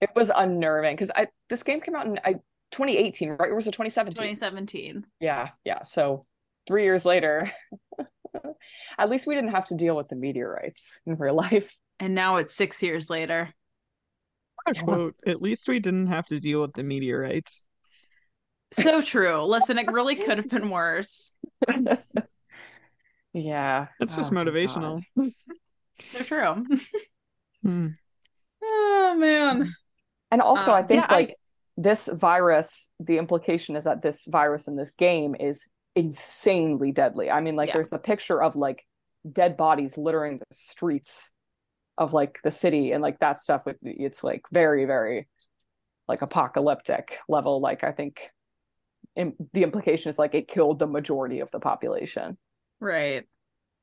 [0.00, 2.34] it was unnerving because i this game came out in I,
[2.72, 5.06] 2018 right or was it 2017 2017.
[5.20, 6.22] yeah yeah so
[6.66, 7.52] three years later
[8.98, 12.36] at least we didn't have to deal with the meteorites in real life And now
[12.36, 13.50] it's six years later.
[14.82, 15.14] Quote.
[15.24, 17.62] At least we didn't have to deal with the meteorites.
[18.72, 19.44] So true.
[19.44, 21.32] Listen, it really could have been worse.
[23.32, 25.02] Yeah That's just Oh my motivational.
[26.04, 26.64] So true.
[27.62, 27.88] Hmm.
[28.62, 29.74] oh man.
[30.30, 31.36] And also, I Um, think yeah, I- like
[31.76, 37.30] this virus, the implication is that this virus in this game is insanely deadly.
[37.30, 37.74] I mean, like Yeah.
[37.74, 38.84] there's the picture of like
[39.30, 41.30] dead bodies littering the streets
[41.98, 43.66] of like the city and like that stuff.
[43.66, 45.28] It- It's like very, very
[46.08, 47.60] like apocalyptic level.
[47.60, 48.20] Like I think
[49.14, 52.38] im- the implication is like it killed the majority of the population.
[52.82, 53.22] Right.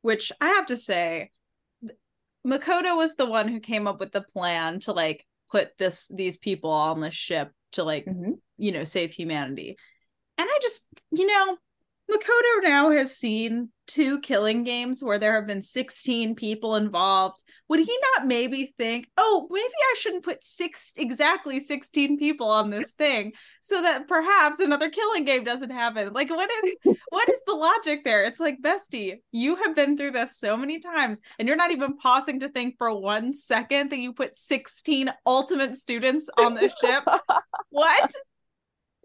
[0.01, 1.31] Which I have to say,
[2.45, 6.35] Makoto was the one who came up with the plan to like put this these
[6.35, 8.33] people on the ship to like, mm-hmm.
[8.57, 9.77] you know, save humanity.
[10.37, 11.57] And I just, you know,
[12.09, 17.43] Makoto now has seen two killing games where there have been 16 people involved.
[17.67, 22.69] Would he not maybe think, oh, maybe I shouldn't put six exactly 16 people on
[22.69, 26.13] this thing so that perhaps another killing game doesn't happen?
[26.13, 26.75] Like, what is
[27.09, 28.23] what is the logic there?
[28.23, 31.97] It's like, bestie, you have been through this so many times, and you're not even
[31.97, 37.03] pausing to think for one second that you put 16 ultimate students on the ship.
[37.69, 38.11] what?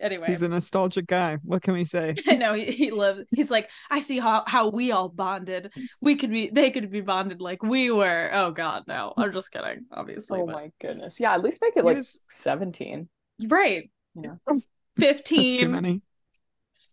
[0.00, 1.38] Anyway, He's a nostalgic guy.
[1.44, 2.14] What can we say?
[2.28, 3.22] I know he, he lives.
[3.30, 5.72] He's like, I see how how we all bonded.
[6.02, 8.28] We could be, they could be bonded like we were.
[8.32, 9.14] Oh God, no!
[9.16, 10.40] I'm just kidding, obviously.
[10.40, 11.20] oh but- my goodness.
[11.20, 13.08] Yeah, at least make it He like was- 17.
[13.48, 13.90] right.
[14.20, 14.34] Yeah.
[14.46, 14.64] That's
[15.22, 15.70] too Fifteen.
[15.72, 16.02] many.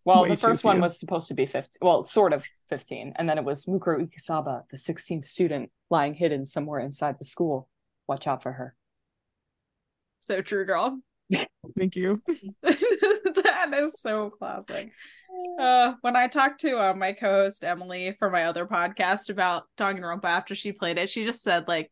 [0.05, 3.13] Well, Way the first one was supposed to be 15, well, sort of 15.
[3.17, 7.67] And then it was Mukuro Ikusaba, the 16th student, lying hidden somewhere inside the school.
[8.07, 8.75] Watch out for her.
[10.17, 10.99] So true, girl.
[11.77, 12.21] Thank you.
[13.69, 14.91] that is so classic.
[15.59, 20.25] Uh, when I talked to uh, my co-host Emily for my other podcast about Danganronpa
[20.25, 21.89] after she played it, she just said like,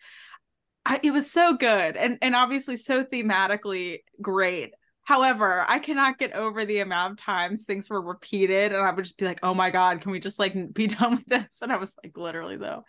[0.85, 6.33] I, "It was so good and and obviously so thematically great." However, I cannot get
[6.33, 9.53] over the amount of times things were repeated, and I would just be like, "Oh
[9.53, 12.57] my god, can we just like be done with this?" And I was like, literally
[12.57, 12.83] though.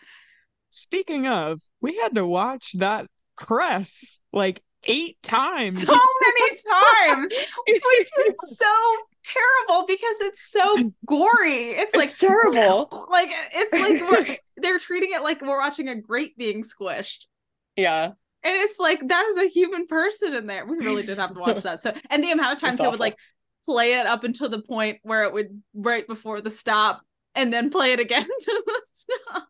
[0.70, 3.06] Speaking of, we had to watch that
[3.38, 5.82] press like eight times.
[5.82, 5.96] so
[6.40, 7.32] many times,
[7.66, 8.66] which is so
[9.24, 11.70] terrible because it's so gory.
[11.70, 13.06] It's like It's terrible.
[13.10, 17.26] Like it's like we're, they're treating it like we're watching a grape being squished.
[17.76, 18.12] Yeah.
[18.42, 20.64] And it's like that is a human person in there.
[20.64, 21.82] We really did have to watch that.
[21.82, 23.16] So and the amount of times It's they would like
[23.64, 27.02] play it up until the point where it would right before the stop
[27.34, 29.48] and then play it again to the stop.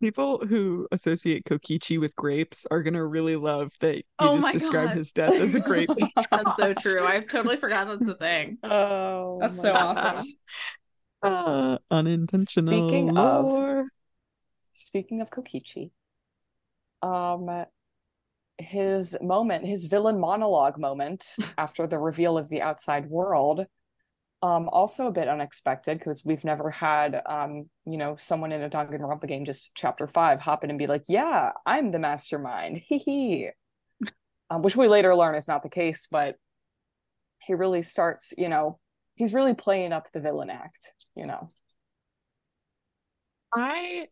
[0.00, 4.90] People who associate Kokichi with grapes are gonna really love that you Oh just described
[4.90, 4.96] God.
[4.98, 5.88] his death as a grape.
[6.30, 7.02] That's so true.
[7.04, 8.58] I've totally forgotten that's a thing.
[8.62, 9.98] Oh, That's so goodness.
[9.98, 10.26] awesome.
[11.22, 13.86] Uh, unintentional Speaking of-
[14.74, 15.90] Speaking of Kokichi,
[17.02, 17.64] um,
[18.58, 21.24] his moment, his villain monologue moment
[21.58, 23.66] after the reveal of the outside world,
[24.42, 28.70] um, also a bit unexpected because we've never had, um, you know, someone in a
[28.70, 32.98] Danganronpa game just chapter five hop in and be like, "Yeah, I'm the mastermind," hee
[32.98, 33.50] hee,
[34.50, 36.36] um, which we later learn is not the case, but
[37.40, 38.78] he really starts, you know,
[39.14, 41.48] he's really playing up the villain act, you know.
[43.54, 44.08] I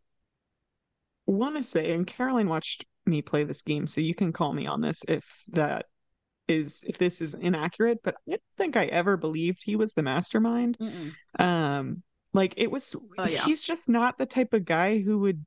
[1.27, 4.65] want to say, and Caroline watched me play this game, so you can call me
[4.65, 5.85] on this if that
[6.47, 10.03] is if this is inaccurate, but I don't think I ever believed he was the
[10.03, 10.77] mastermind.
[10.79, 11.11] Mm-mm.
[11.39, 13.43] Um, like it was, Oh, yeah.
[13.45, 15.45] he's just not the type of guy who would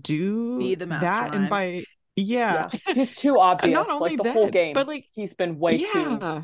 [0.00, 1.00] do Be the that.
[1.02, 1.34] mastermind.
[1.34, 1.84] And by
[2.16, 2.94] yeah, Yeah.
[2.94, 3.88] He's too obvious.
[3.88, 4.74] only Like the whole game.
[4.74, 6.42] but, like, he's been way yeah, too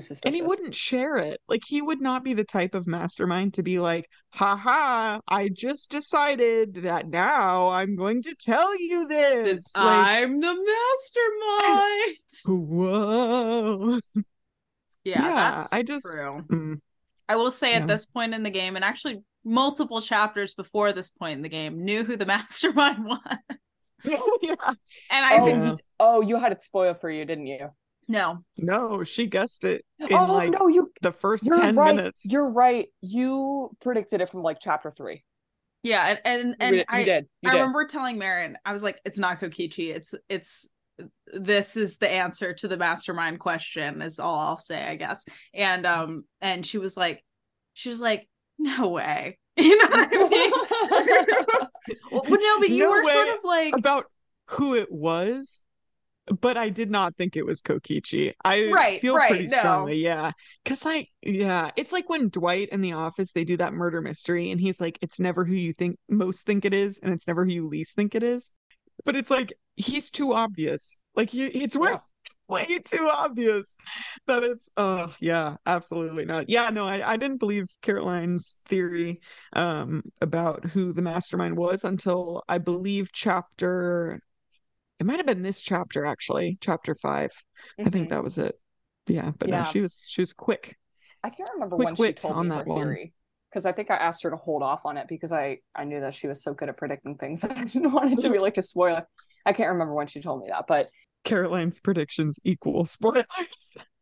[0.00, 0.20] suspicious.
[0.24, 1.40] and he wouldn't share it.
[1.48, 5.20] Like he would not be the type of mastermind to be like, "Ha ha!
[5.28, 12.16] I just decided that now I'm going to tell you this." Like, I'm the mastermind.
[12.46, 14.00] whoa.
[14.14, 14.22] yeah,
[15.04, 16.42] Yeah, that's I just- true.
[16.50, 16.80] Mm.
[17.28, 17.78] I will say Yeah.
[17.78, 21.48] at this point in the game, and actually multiple chapters before this point in the
[21.48, 23.18] game, knew who the mastermind was.
[24.42, 24.54] yeah.
[25.10, 25.74] And I Oh, think Yeah.
[26.00, 27.68] oh, you had it spoiled for you, didn't you?
[28.08, 31.94] No, No, she guessed it in oh like no, you the 1st 10 right.
[31.96, 32.24] minutes.
[32.30, 32.88] You're right.
[33.00, 35.24] You predicted it from like chapter three.
[35.82, 37.26] yeah, and and, You and did- I you did.
[37.42, 37.58] You I did.
[37.60, 40.68] remember telling Marin, I was like, it's not Kokichi, it's it's
[41.32, 45.24] this is the answer to the mastermind question, is all I'll say, I guess.
[45.52, 47.24] And um, and she was like,
[47.72, 48.28] she was like,
[48.58, 49.38] no way.
[49.56, 50.52] You know what I mean?
[52.10, 54.06] well, no, but you No were sort of like About
[54.48, 55.62] who it was,
[56.40, 58.32] but I did not think it was Kokichi.
[58.44, 59.48] I Right, feel right, pretty no.
[59.48, 60.32] strongly, yeah.
[60.64, 64.50] Cause like, yeah, it's like when Dwight in the office they do that murder mystery,
[64.50, 67.44] and he's like, it's never who you think most think it is, and it's never
[67.44, 68.52] who you least think it is.
[69.04, 70.98] But it's like he's too obvious.
[71.14, 71.94] Like he, it's way,
[72.48, 73.64] way too obvious
[74.26, 74.68] that it's.
[74.76, 76.48] Oh yeah, absolutely not.
[76.48, 79.20] Yeah, no, I, I didn't believe Caroline's theory
[79.52, 84.20] um about who the mastermind was until I believe chapter.
[85.00, 87.32] It might have been this chapter actually, chapter five.
[87.78, 88.10] I think Mhm.
[88.10, 88.58] that was it.
[89.06, 90.76] Yeah, but no, she was she was quick.
[91.22, 93.12] I can't remember Quick when she told on me that theory
[93.50, 96.00] because I think I asked her to hold off on it because I I knew
[96.00, 97.44] that she was so good at predicting things.
[97.44, 99.06] I didn't want it to be like a spoiler.
[99.44, 100.88] I can't remember when she told me that, but
[101.24, 103.24] Caroline's predictions equal spoilers.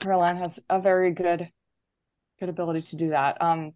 [0.01, 1.49] Caroline has a very good
[2.38, 3.40] good ability to do that.
[3.40, 3.72] Um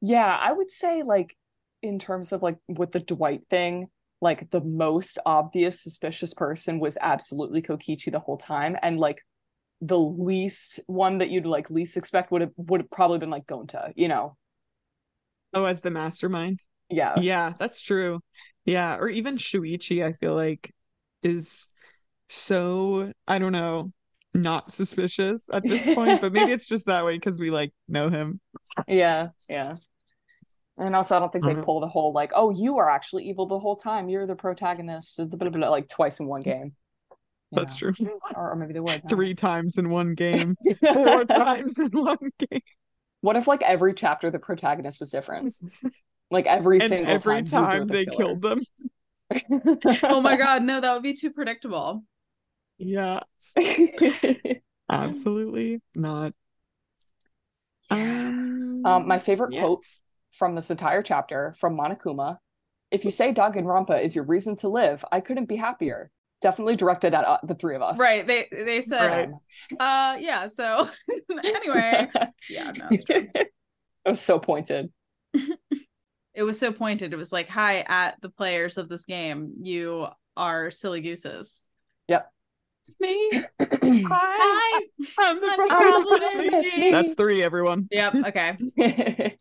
[0.00, 1.36] yeah, I would say like
[1.82, 3.88] in terms of like with the Dwight thing,
[4.20, 9.22] like the most obvious suspicious person was absolutely Kokichi the whole time and like
[9.80, 13.46] the least one that you'd like least expect would have would have probably been like
[13.46, 14.36] Gonta, you know.
[15.52, 16.62] Oh, as the mastermind.
[16.88, 17.22] Yeah.
[17.22, 18.20] Yeah, that's true.
[18.64, 20.72] Yeah, or even Shuichi, I feel like
[21.22, 21.66] is
[22.28, 23.92] so I don't know,
[24.34, 28.10] not suspicious at this point, but maybe it's just that way because we like know
[28.10, 28.40] him.
[28.86, 29.76] Yeah, yeah.
[30.80, 31.64] And also, I don't think they Uh-huh.
[31.64, 34.08] pull the whole like, "Oh, you are actually evil the whole time.
[34.08, 36.74] You're the protagonist." blah, blah, blah, like twice in one game.
[37.54, 37.76] That's Yeah.
[37.76, 37.94] true.
[38.34, 39.04] Or, or maybe they would.
[39.04, 39.10] no.
[39.10, 40.56] Three times in one game,
[40.92, 42.60] four times in one game.
[43.20, 45.52] What if like every chapter the protagonist was different?
[46.30, 48.62] Like every And single every time, time they killed them.
[50.08, 52.04] oh my god, no, that would be too predictable.
[52.78, 53.20] Yeah,
[54.90, 56.34] absolutely not.
[57.90, 59.58] Um, um, my favorite yeah.
[59.58, 59.84] quote
[60.32, 62.38] from this entire chapter from Monokuma:
[62.90, 66.10] "If you say Danganronpa is your reason to live, I couldn't be happier."
[66.42, 67.98] Definitely directed at uh, the three of us.
[67.98, 68.26] Right.
[68.26, 69.30] They they said
[69.78, 70.14] Right.
[70.14, 70.88] uh yeah, so
[71.44, 72.08] anyway.
[72.48, 73.28] Yeah, no, it's true.
[73.34, 73.50] it
[74.06, 74.90] was so pointed.
[76.32, 77.12] It was so pointed.
[77.12, 79.52] It was like, hi at the players of this game.
[79.62, 80.06] You
[80.36, 81.66] are silly gooses.
[82.08, 82.30] Yep.
[82.86, 83.30] It's me.
[83.60, 84.06] Hi.
[84.10, 84.86] Hi.
[85.18, 86.06] I'm the I'm the problem.
[86.06, 86.40] problem.
[86.40, 86.80] It's It's me.
[86.84, 86.90] me.
[86.90, 87.86] That's three, everyone.
[87.90, 88.14] Yep.
[88.28, 89.36] Okay.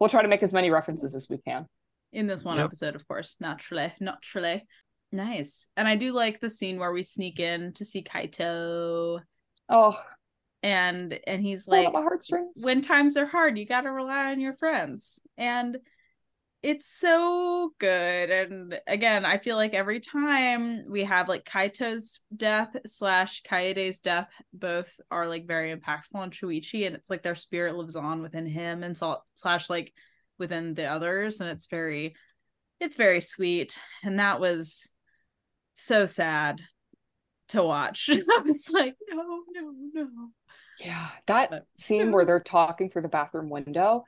[0.00, 1.66] We'll try to make as many references as we can.
[2.12, 2.66] In this one Yep.
[2.66, 3.36] episode, of course.
[3.40, 3.92] Naturally.
[4.00, 4.64] Naturally.
[5.12, 5.68] Nice.
[5.76, 9.20] And I do like the scene where we sneak in to see Kaito
[9.68, 10.00] Oh,
[10.62, 12.60] and and he's like my heartstrings.
[12.62, 15.20] when times are hard, you got to rely on your friends.
[15.36, 15.78] And
[16.64, 18.30] it's so good.
[18.30, 24.30] And again, I feel like every time we have like Kaito's death slash Kaede's death,
[24.54, 28.46] both are like very impactful on Shuichi, and it's like their spirit lives on within
[28.46, 29.92] him and so, slash like
[30.38, 32.14] within the others, and it's very,
[32.80, 33.78] it's very sweet.
[34.02, 34.90] And that was
[35.74, 36.62] so sad
[37.48, 38.08] to watch.
[38.10, 40.08] I was like, no, no, no.
[40.80, 44.04] Yeah, that But- scene where they're talking through the bathroom window,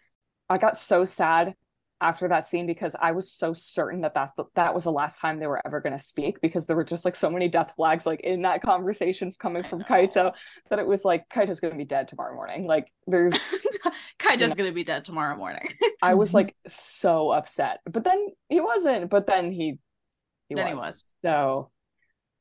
[0.48, 1.54] I got so sad
[2.00, 5.20] after that scene because I was so certain that that's the, that was the last
[5.20, 7.72] time they were ever going to speak because there were just like so many death
[7.76, 10.32] flags like in that conversation coming from Kaito
[10.68, 12.66] that it was like Kaito's going to be dead tomorrow morning.
[12.66, 13.34] Like there's
[14.18, 15.68] Kaito's gonna be dead tomorrow morning.
[16.02, 17.80] I was like so upset.
[17.84, 19.78] But then he wasn't, but then he
[20.48, 20.82] he Then he was.
[20.82, 21.14] was.
[21.24, 21.70] So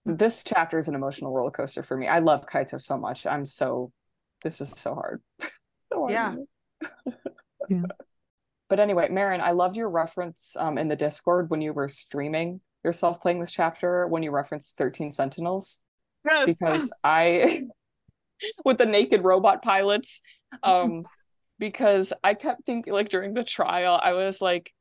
[0.05, 2.07] this chapter is an emotional roller coaster for me.
[2.07, 3.25] I love Kaito so much.
[3.25, 3.91] I'm so
[4.43, 5.21] this is so hard.
[5.91, 6.11] so hard.
[6.11, 6.35] Yeah.
[7.69, 7.81] Yeah.
[8.67, 12.61] But anyway, Marin, I loved your reference um in the Discord when you were streaming
[12.83, 15.79] yourself playing this chapter when you referenced 13 Sentinels.
[16.29, 16.45] Yes.
[16.45, 17.63] because I
[18.65, 20.21] with the naked robot pilots
[20.63, 21.03] um
[21.59, 24.73] because I kept thinking like during the trial I was like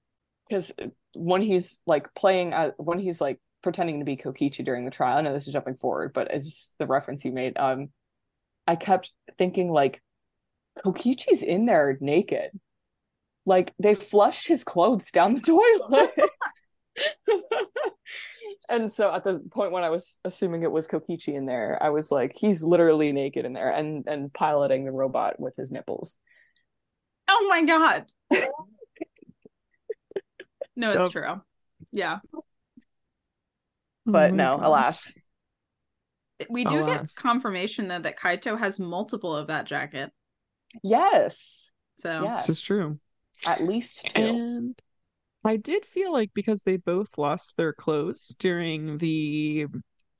[0.49, 0.72] because
[1.14, 5.18] when he's like playing uh, when he's like pretending to be Kokichi during the trial
[5.18, 7.91] I know this is jumping forward but it's just the reference he made um
[8.66, 10.03] I kept thinking like
[10.78, 12.59] Kokichi's in there naked
[13.47, 15.41] like they flushed his clothes down the
[15.89, 16.11] toilet
[18.69, 21.91] and so at the point when I was assuming it was Kokichi in there, I
[21.91, 26.17] was like, he's literally naked in there and and piloting the robot with his nipples.
[27.29, 28.07] Oh my god.
[30.77, 31.11] no, it's Yep.
[31.11, 31.41] true.
[31.93, 32.19] Yeah.
[34.07, 34.67] But Oh no, gosh.
[34.67, 35.13] alas.
[36.51, 40.11] We do get confirmation though that Kaito has multiple of that jacket.
[40.83, 41.71] Yes.
[41.99, 42.47] So Yes.
[42.47, 42.99] This is true.
[43.47, 44.21] At least two.
[44.21, 44.75] And
[45.45, 49.67] I did feel like because they both lost their clothes during the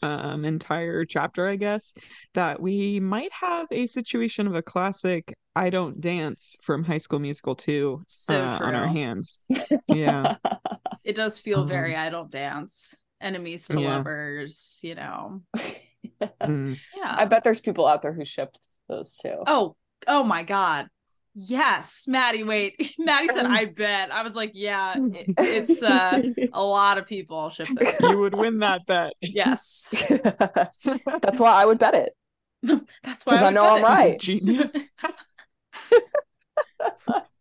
[0.03, 1.93] um entire chapter, I guess,
[2.35, 7.21] that we might have a situation of a classic I don't dance from High School
[7.21, 9.41] Musical 2 so uh, on our hands.
[9.89, 10.37] Yeah.
[11.05, 12.95] It does feel Um, very I don't dance.
[13.21, 13.99] Enemies to Yeah.
[13.99, 15.43] lovers, you know.
[16.43, 16.77] Mm.
[16.97, 17.15] Yeah.
[17.17, 18.55] I bet there's people out there who ship
[18.89, 19.37] those two.
[19.47, 20.89] Oh, oh my god.
[21.35, 22.95] Yes, Maddie, wait.
[22.99, 24.13] Maddie said I bet.
[24.13, 26.23] I was like, yeah, it- it's uh
[26.53, 27.97] a lot of people ship this.
[28.01, 29.15] you would win that bet.
[29.21, 29.89] Yes.
[30.09, 32.13] That's why I would bet it.
[33.03, 33.83] That's why 'Cause I would know I'm it.
[33.83, 34.21] right.
[34.21, 34.75] Genius.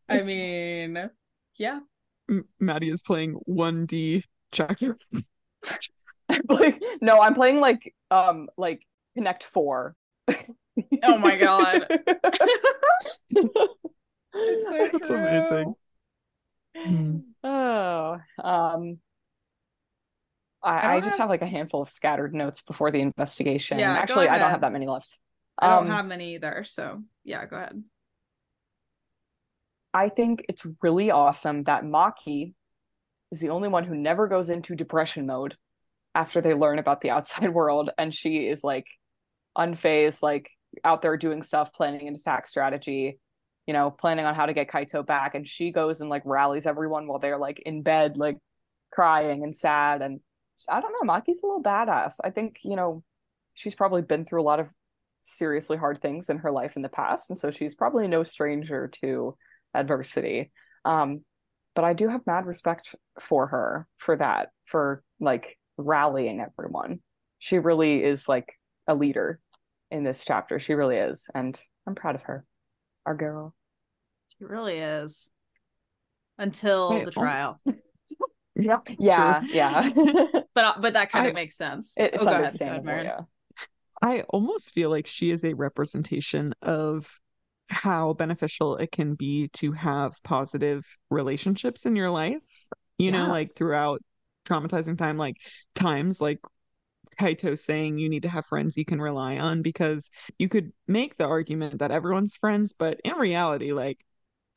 [0.10, 1.10] I mean,
[1.58, 1.80] yeah.
[2.30, 4.98] M- Maddie is playing 1D checkers.
[6.50, 8.82] like, no, I'm playing like um like
[9.16, 9.96] Connect Four.
[11.04, 11.88] Oh my god.
[14.34, 15.76] That's amazing.
[16.76, 17.18] Hmm.
[17.44, 19.00] Oh, um,
[20.64, 23.80] I, I I, just have- have like a handful of scattered notes before the investigation.
[23.80, 25.20] Yeah, Actually, I don't have that many left.
[25.60, 27.84] I don't Um, have many either, so yeah, go ahead.
[29.94, 32.56] I think it's really awesome that Maki
[33.32, 35.56] is the only one who never goes into depression mode
[36.16, 38.88] after they learn about the outside world, and she is like
[39.58, 40.50] unfazed, like
[40.84, 43.20] out there doing stuff, planning an attack strategy,
[43.68, 46.66] you know, planning on how to get Kaito back, and she goes and like rallies
[46.66, 48.38] everyone while they're like in bed, like
[48.92, 50.20] crying and sad, and
[50.70, 52.16] I don't know, Maki's a little badass.
[52.24, 53.04] I think you know
[53.54, 54.74] she's probably been through a lot of
[55.22, 58.90] seriously hard things in her life in the past, and so she's probably no stranger
[59.02, 59.38] to
[59.74, 60.52] adversity.
[60.86, 61.24] Um,
[61.76, 67.00] but I do have mad respect for her for that, for like rallying everyone.
[67.40, 68.54] She really is like
[68.88, 69.40] a leader
[69.94, 70.60] in this chapter.
[70.60, 71.30] She really is.
[71.34, 72.46] And I'm proud of her.
[73.06, 73.54] Our girl.
[74.30, 75.30] She really is.
[76.38, 77.22] Until Wait, the oh.
[77.22, 77.62] trial.
[78.56, 78.82] Yeah.
[79.00, 79.90] Yeah, yeah.
[80.54, 81.96] But uh, but that kind I- of makes sense.
[81.98, 82.86] it's oh, go ahead, go ahead, understandable.
[82.86, 83.06] Marin.
[83.06, 83.20] yeah.
[84.04, 87.10] I almost feel like she is a representation of
[87.70, 92.44] how beneficial it can be to have positive relationships in your life.
[93.00, 94.02] You know, like throughout
[94.48, 95.38] traumatizing time, like
[95.74, 96.40] times like
[97.14, 101.18] Kaito saying you need to have friends you can rely on because you could make
[101.18, 104.00] the argument that everyone's friends, but in reality, like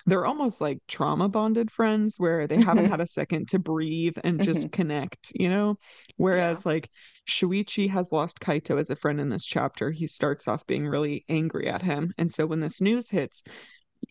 [0.06, 4.40] they're almost like trauma bonded friends where they haven't had a second to breathe and
[4.40, 4.70] just mm-hmm.
[4.70, 5.76] connect, you know?
[6.16, 6.88] Whereas like
[7.28, 9.90] Shuichi has lost Kaito as a friend in this chapter.
[9.90, 12.14] He starts off being really angry at him.
[12.18, 13.42] And so when this news hits,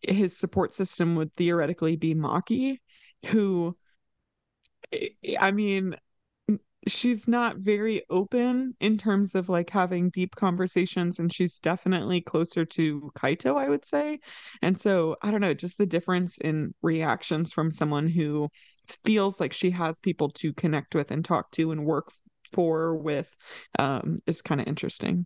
[0.01, 2.79] his support system would theoretically be Maki,
[3.27, 3.77] who
[5.39, 5.95] I mean,
[6.87, 12.65] she's not very open in terms of like having deep conversations and she's definitely closer
[12.65, 14.19] to Kaito, I would say.
[14.61, 18.49] And so, I don't know, just the difference in reactions from someone who
[19.03, 22.11] feels like she has people to connect with and talk to and work
[22.51, 23.27] for with
[23.79, 25.25] um is kind of interesting.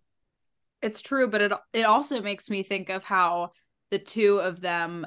[0.82, 3.50] It's true, but it it also makes me think of how
[3.90, 5.06] the two of them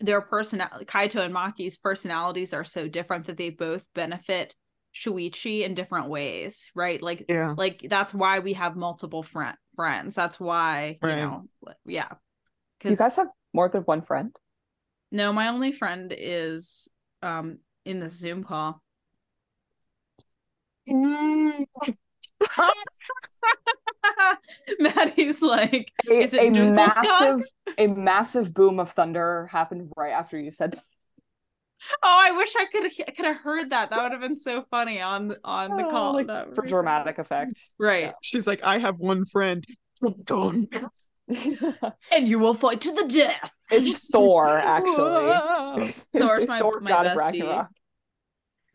[0.00, 4.54] their personality Kaito and Maki's personalities are so different that they both benefit
[4.96, 7.00] Shuichi in different ways, right?
[7.02, 7.54] Like Yeah.
[7.56, 10.14] like that's why we have multiple friend friends.
[10.14, 11.18] That's why, Right.
[11.18, 11.48] you know,
[11.84, 12.08] yeah.
[12.78, 14.34] Because You Cuz guys have more than one friend?
[15.12, 16.88] no, my only friend is
[17.22, 18.82] um in the Zoom call.
[24.78, 27.04] Maddie's like, A, Is it a Dimples cock?
[27.04, 27.42] massive
[27.78, 30.82] a massive boom of thunder happened right after you said that.
[32.02, 33.90] Oh, I wish I could have could have heard that.
[33.90, 36.12] That would have been so funny on on the Oh, call.
[36.14, 37.60] like, That for was- dramatic effect.
[37.78, 38.12] right?
[38.22, 39.64] She's like, I have one friend.
[41.28, 43.52] And you will fight to the death.
[43.70, 44.94] it's Thor, actually.
[44.96, 45.88] Whoa.
[46.18, 47.16] Thor's my- Thor, my God bestie.
[47.18, 47.68] Ragnarok.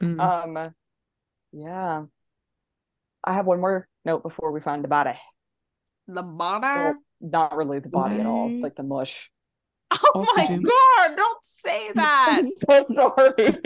[0.03, 0.19] Mm.
[0.65, 0.73] Um,
[1.53, 2.03] yeah.
[3.23, 5.17] I have one more note before we find the body.
[6.07, 6.65] The body.
[6.65, 8.51] Well, not really the body at all.
[8.51, 9.29] It's like the mush.
[10.13, 11.15] Oh my god!
[11.15, 12.39] Don't say that.
[12.41, 13.57] I'm so sorry.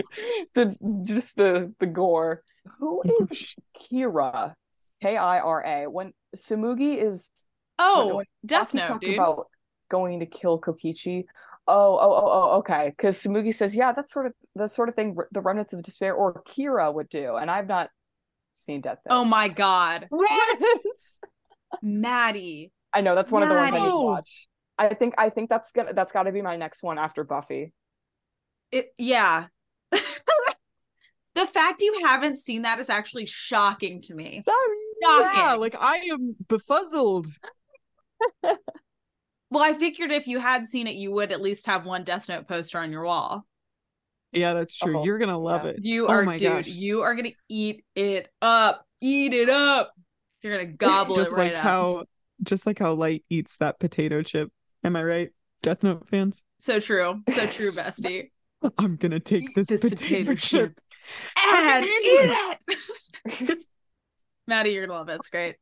[0.54, 2.42] The just the the gore.
[2.78, 4.54] Who is Kira?
[5.02, 5.90] K I R A.
[5.90, 7.30] When Samugi is
[7.78, 9.18] Oh, when Death Note, talking dude.
[9.18, 9.46] about
[9.88, 11.24] going to kill Kokichi.
[11.68, 12.92] Oh, oh, oh, oh, okay.
[12.96, 16.14] Because Samugi says, yeah, that's sort of the sort of thing the remnants of despair
[16.14, 17.90] or Kira would do, and I've not
[18.54, 19.20] seen Death oh Note.
[19.20, 20.58] Oh my god, What?
[21.82, 22.72] Maddie.
[22.92, 24.48] I know that's one of the ones I need to watch.
[24.78, 27.72] I think I think that's gonna that's got to be my next one after Buffy.
[28.70, 29.46] It yeah.
[29.90, 34.42] the fact you haven't seen that is actually shocking to me.
[34.46, 35.30] Shocking.
[35.34, 37.28] Yeah, like I am befuzzled.
[39.50, 42.28] Well, I figured if you had seen it, you would at least have one Death
[42.28, 43.46] Note poster on your wall.
[44.32, 44.98] Yeah, that's true.
[44.98, 45.70] Oh, You're gonna love yeah.
[45.70, 45.76] it.
[45.82, 46.48] You Oh are, my dude.
[46.52, 46.66] gosh.
[46.66, 48.84] You are gonna eat it up.
[49.00, 49.92] Eat it up.
[50.42, 51.62] You're gonna gobble just it right like up.
[51.62, 52.04] how
[52.42, 54.50] just like how light eats that potato chip.
[54.84, 55.30] Am I right?
[55.62, 56.44] Death Note fans?
[56.58, 57.22] So true.
[57.30, 58.30] So true, bestie.
[58.78, 60.78] I'm gonna take this, This potato, chip.
[61.36, 62.58] and eat eat
[63.26, 63.58] it.
[64.46, 65.16] Maddie, you're gonna love it.
[65.16, 65.56] It's great.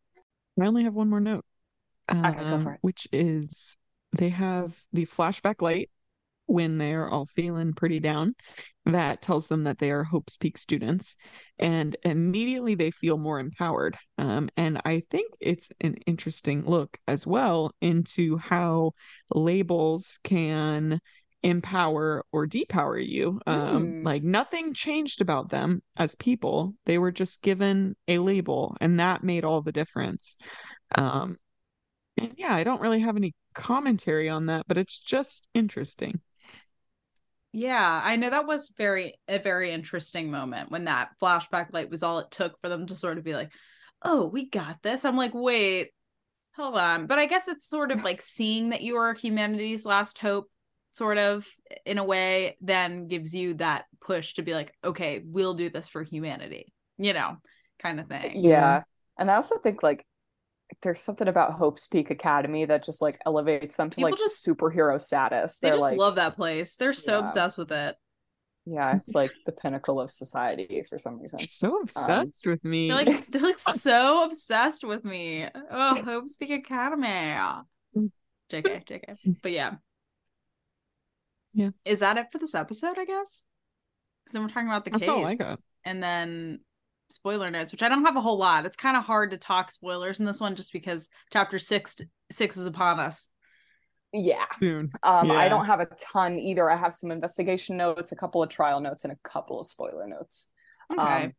[0.60, 1.44] I only have one more note.
[2.10, 2.78] Okay, go um, for it.
[2.82, 3.76] Which is
[4.16, 5.90] they have the flashback light
[6.46, 8.34] when they're all feeling pretty down
[8.86, 11.16] that tells them that they are Hope's Peak students.
[11.58, 13.96] And immediately they feel more empowered.
[14.18, 18.92] Um, and I think it's an interesting look as well into how
[19.32, 21.00] labels can
[21.42, 23.40] empower or depower you.
[23.46, 24.04] Um, Mm.
[24.04, 26.74] Like nothing changed about them as people.
[26.84, 30.36] They were just given a label, and that made all the difference.
[30.94, 31.38] Um,
[32.16, 36.20] and yeah, I don't really have any commentary on that, but it's just interesting.
[37.56, 42.02] Yeah, I know that was very a very interesting moment when that flashback light was
[42.02, 43.52] all it took for them to sort of be like,
[44.02, 45.92] "Oh, we got this." I'm like, "Wait,
[46.56, 50.18] hold on." But I guess it's sort of like seeing that you are humanity's last
[50.18, 50.50] hope
[50.90, 51.46] sort of
[51.86, 55.86] in a way then gives you that push to be like, "Okay, we'll do this
[55.86, 57.36] for humanity." You know,
[57.78, 58.40] kind of thing.
[58.40, 58.82] Yeah.
[59.16, 60.04] And I also think like
[60.84, 64.46] there's something about Hope's Peak Academy that just like elevates them to People like just-
[64.46, 65.58] superhero status.
[65.58, 66.76] They They're just like love that place.
[66.76, 67.24] They're so Yeah.
[67.24, 67.96] obsessed with it.
[68.66, 71.38] yeah, it's like the pinnacle of society for some reason.
[71.38, 72.88] They're so um, obsessed with me.
[72.88, 75.48] They're like they're like so obsessed with me.
[75.70, 77.34] Oh, Hope's Peak Academy.
[78.52, 79.16] JK, JK.
[79.42, 79.72] But yeah.
[81.54, 81.70] Yeah.
[81.84, 83.44] Is that it for this episode, I guess?
[84.24, 85.08] Because then we're talking about the That's case.
[85.10, 85.60] all I got.
[85.84, 86.60] And then
[87.14, 88.66] spoiler notes, which I don't have a whole lot.
[88.66, 91.96] It's kind of hard to talk spoilers in this one just because chapter six
[92.30, 93.30] six is upon us.
[94.12, 94.44] Yeah.
[94.60, 94.90] Soon.
[95.02, 96.70] Um, I don't have a ton either.
[96.70, 100.06] I have some investigation notes, a couple of trial notes, and a couple of spoiler
[100.06, 100.50] notes.
[100.92, 101.24] Okay.
[101.24, 101.32] Um,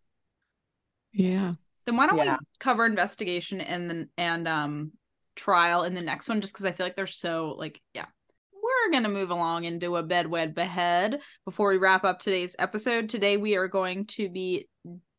[1.13, 1.53] Yeah.
[1.86, 2.38] then why don't yeah.
[2.39, 4.91] we cover investigation and then and um
[5.36, 8.05] trial in the next one just because I feel like they're so like yeah.
[8.53, 13.09] We're gonna move along into a bedwed behead before we wrap up today's episode.
[13.09, 14.67] Today we are going to be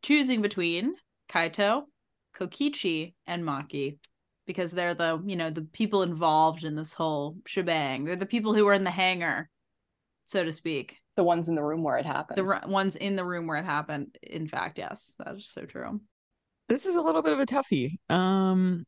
[0.07, 0.95] choosing between
[1.29, 1.83] Kaito,
[2.39, 3.99] Kokichi, and Maki.
[4.47, 8.05] Because they're the, you know, the people involved in this whole shebang.
[8.05, 9.51] They're the people who were in the hangar,
[10.23, 10.99] so to speak.
[11.17, 12.39] the ones in the room where it happened.
[12.39, 14.17] The r- ones in the room where it happened.
[14.23, 16.01] In fact, yes, that is so true.
[16.69, 17.97] This is a little bit of a toughie.
[18.09, 18.85] Um,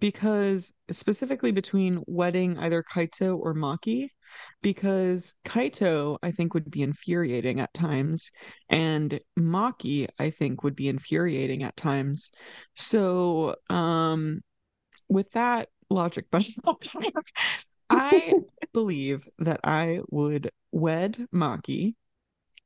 [0.00, 4.08] because specifically between wedding either Kaito or Maki,
[4.62, 8.30] because Kaito I think would be infuriating at times,
[8.68, 12.30] and Maki I think would be infuriating at times.
[12.74, 14.40] So, um,
[15.08, 16.44] with that logic, but
[17.90, 18.34] I
[18.72, 21.94] believe that I would wed Maki,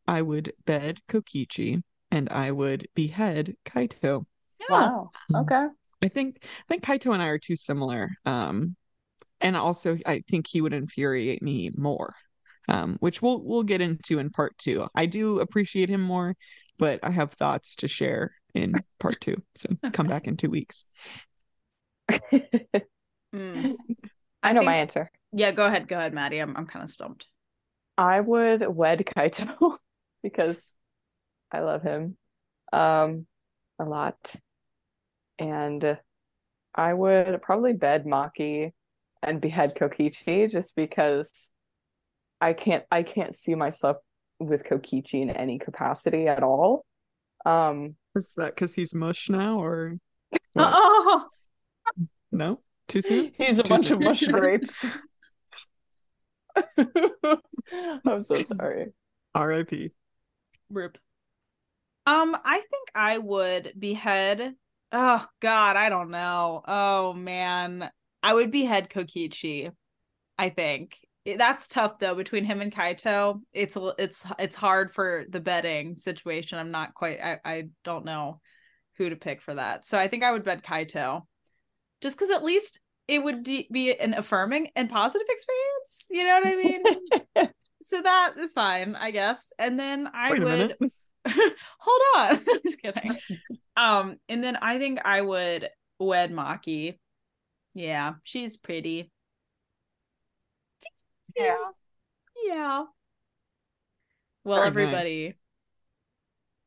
[0.07, 4.25] I would bed Kokichi, and I would behead Kaito.
[4.59, 4.77] Yeah.
[4.77, 5.11] Wow.
[5.31, 5.43] Mm.
[5.43, 5.67] Okay.
[6.03, 8.11] I think I think Kaito and I are too similar.
[8.25, 8.77] Um,
[9.41, 12.15] and also I think he would infuriate me more.
[12.69, 14.87] Um, which we'll we'll get into in part two.
[14.95, 16.37] I do appreciate him more,
[16.79, 19.43] but I have thoughts to share in part two.
[19.57, 20.87] So come back in two weeks.
[23.35, 23.75] Mm.
[24.43, 25.11] I know my think- answer.
[25.33, 26.41] Yeah, go ahead, go ahead, Maddie.
[26.41, 27.27] I'm I'm kind of stumped.
[27.97, 29.77] I would wed Kaito
[30.23, 30.75] because
[31.53, 32.17] I love him
[32.73, 33.27] um
[33.79, 34.35] a lot.
[35.39, 35.97] And
[36.75, 38.73] I would probably bed Maki
[39.23, 41.51] and behead Kokichi just because
[42.41, 43.99] I can't I can't see myself
[44.39, 46.85] with Kokichi in any capacity at all.
[47.45, 49.97] Um Is that because he's mush now, or
[50.55, 50.73] what?
[50.83, 51.27] Oh,
[52.33, 52.61] no?
[52.89, 53.31] Too soon?
[53.37, 53.97] he's a Too bunch soon.
[53.99, 54.85] of mush grapes.
[58.05, 58.93] I'm so sorry.
[59.35, 59.93] R.I.P.
[60.71, 60.99] rip.
[62.07, 64.55] Um, I think I would behead
[64.93, 66.63] Oh God, I don't know.
[66.67, 67.91] Oh man,
[68.23, 69.71] I would behead Kokichi.
[70.39, 70.99] I think
[71.37, 72.15] that's tough though.
[72.15, 76.59] Between him and Kaito, it's a- it's it's hard for the betting situation.
[76.59, 77.19] I'm not quite.
[77.23, 78.41] I I don't know
[78.97, 79.85] who to pick for that.
[79.87, 81.23] So I think I would bet Kaito,
[82.01, 86.07] just because at least it would de- be an affirming and positive experience.
[86.11, 87.49] You know what I mean?
[87.83, 89.53] so that is fine, I guess.
[89.59, 90.77] And then I Wait would
[91.79, 92.37] hold on.
[92.49, 93.19] I'm just kidding.
[93.77, 95.69] Um, and then I think I would
[95.99, 96.99] wed Maki.
[97.75, 99.11] Yeah, she's pretty.
[100.83, 101.05] She's
[101.35, 101.49] pretty.
[101.49, 101.71] Yeah.
[102.45, 102.85] Yeah.
[104.45, 105.35] Well, Very everybody,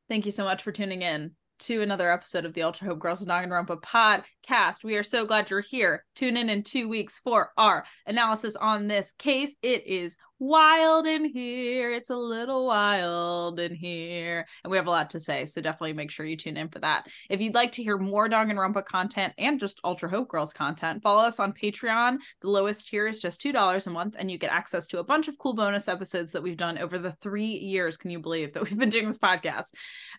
[0.09, 3.21] thank you so much for tuning in to another episode of the Ultra Hope Girls
[3.21, 4.83] Dog and Danganronpa podcast.
[4.83, 6.03] We are so glad you're here.
[6.15, 9.55] Tune in in two weeks for our analysis on this case.
[9.61, 11.91] It is wild in here.
[11.91, 14.45] It's a little wild in here.
[14.63, 16.79] And we have a lot to say, so definitely make sure you tune in for
[16.79, 17.07] that.
[17.29, 21.01] If you'd like to hear more and Danganronpa content and just Ultra Hope Girls content,
[21.01, 22.17] follow us on Patreon.
[22.41, 25.29] The lowest tier is just $2 a month, and you get access to a bunch
[25.29, 27.95] of cool bonus episodes that we've done over the three years.
[27.95, 29.71] Can you believe that we've been doing this podcast?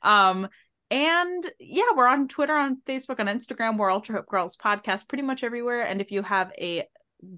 [0.02, 0.48] Um,
[0.90, 3.78] and yeah, we're on Twitter, on Facebook, on Instagram.
[3.78, 5.82] We're Ultra Hope Girls podcast pretty much everywhere.
[5.82, 6.84] And if you have a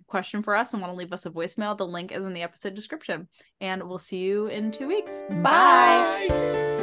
[0.07, 2.43] question for us and want to leave us a voicemail, the link is in the
[2.43, 3.29] episode description.
[3.61, 5.25] And we'll see you in two weeks.
[5.29, 6.27] Bye.
[6.29, 6.76] Bye.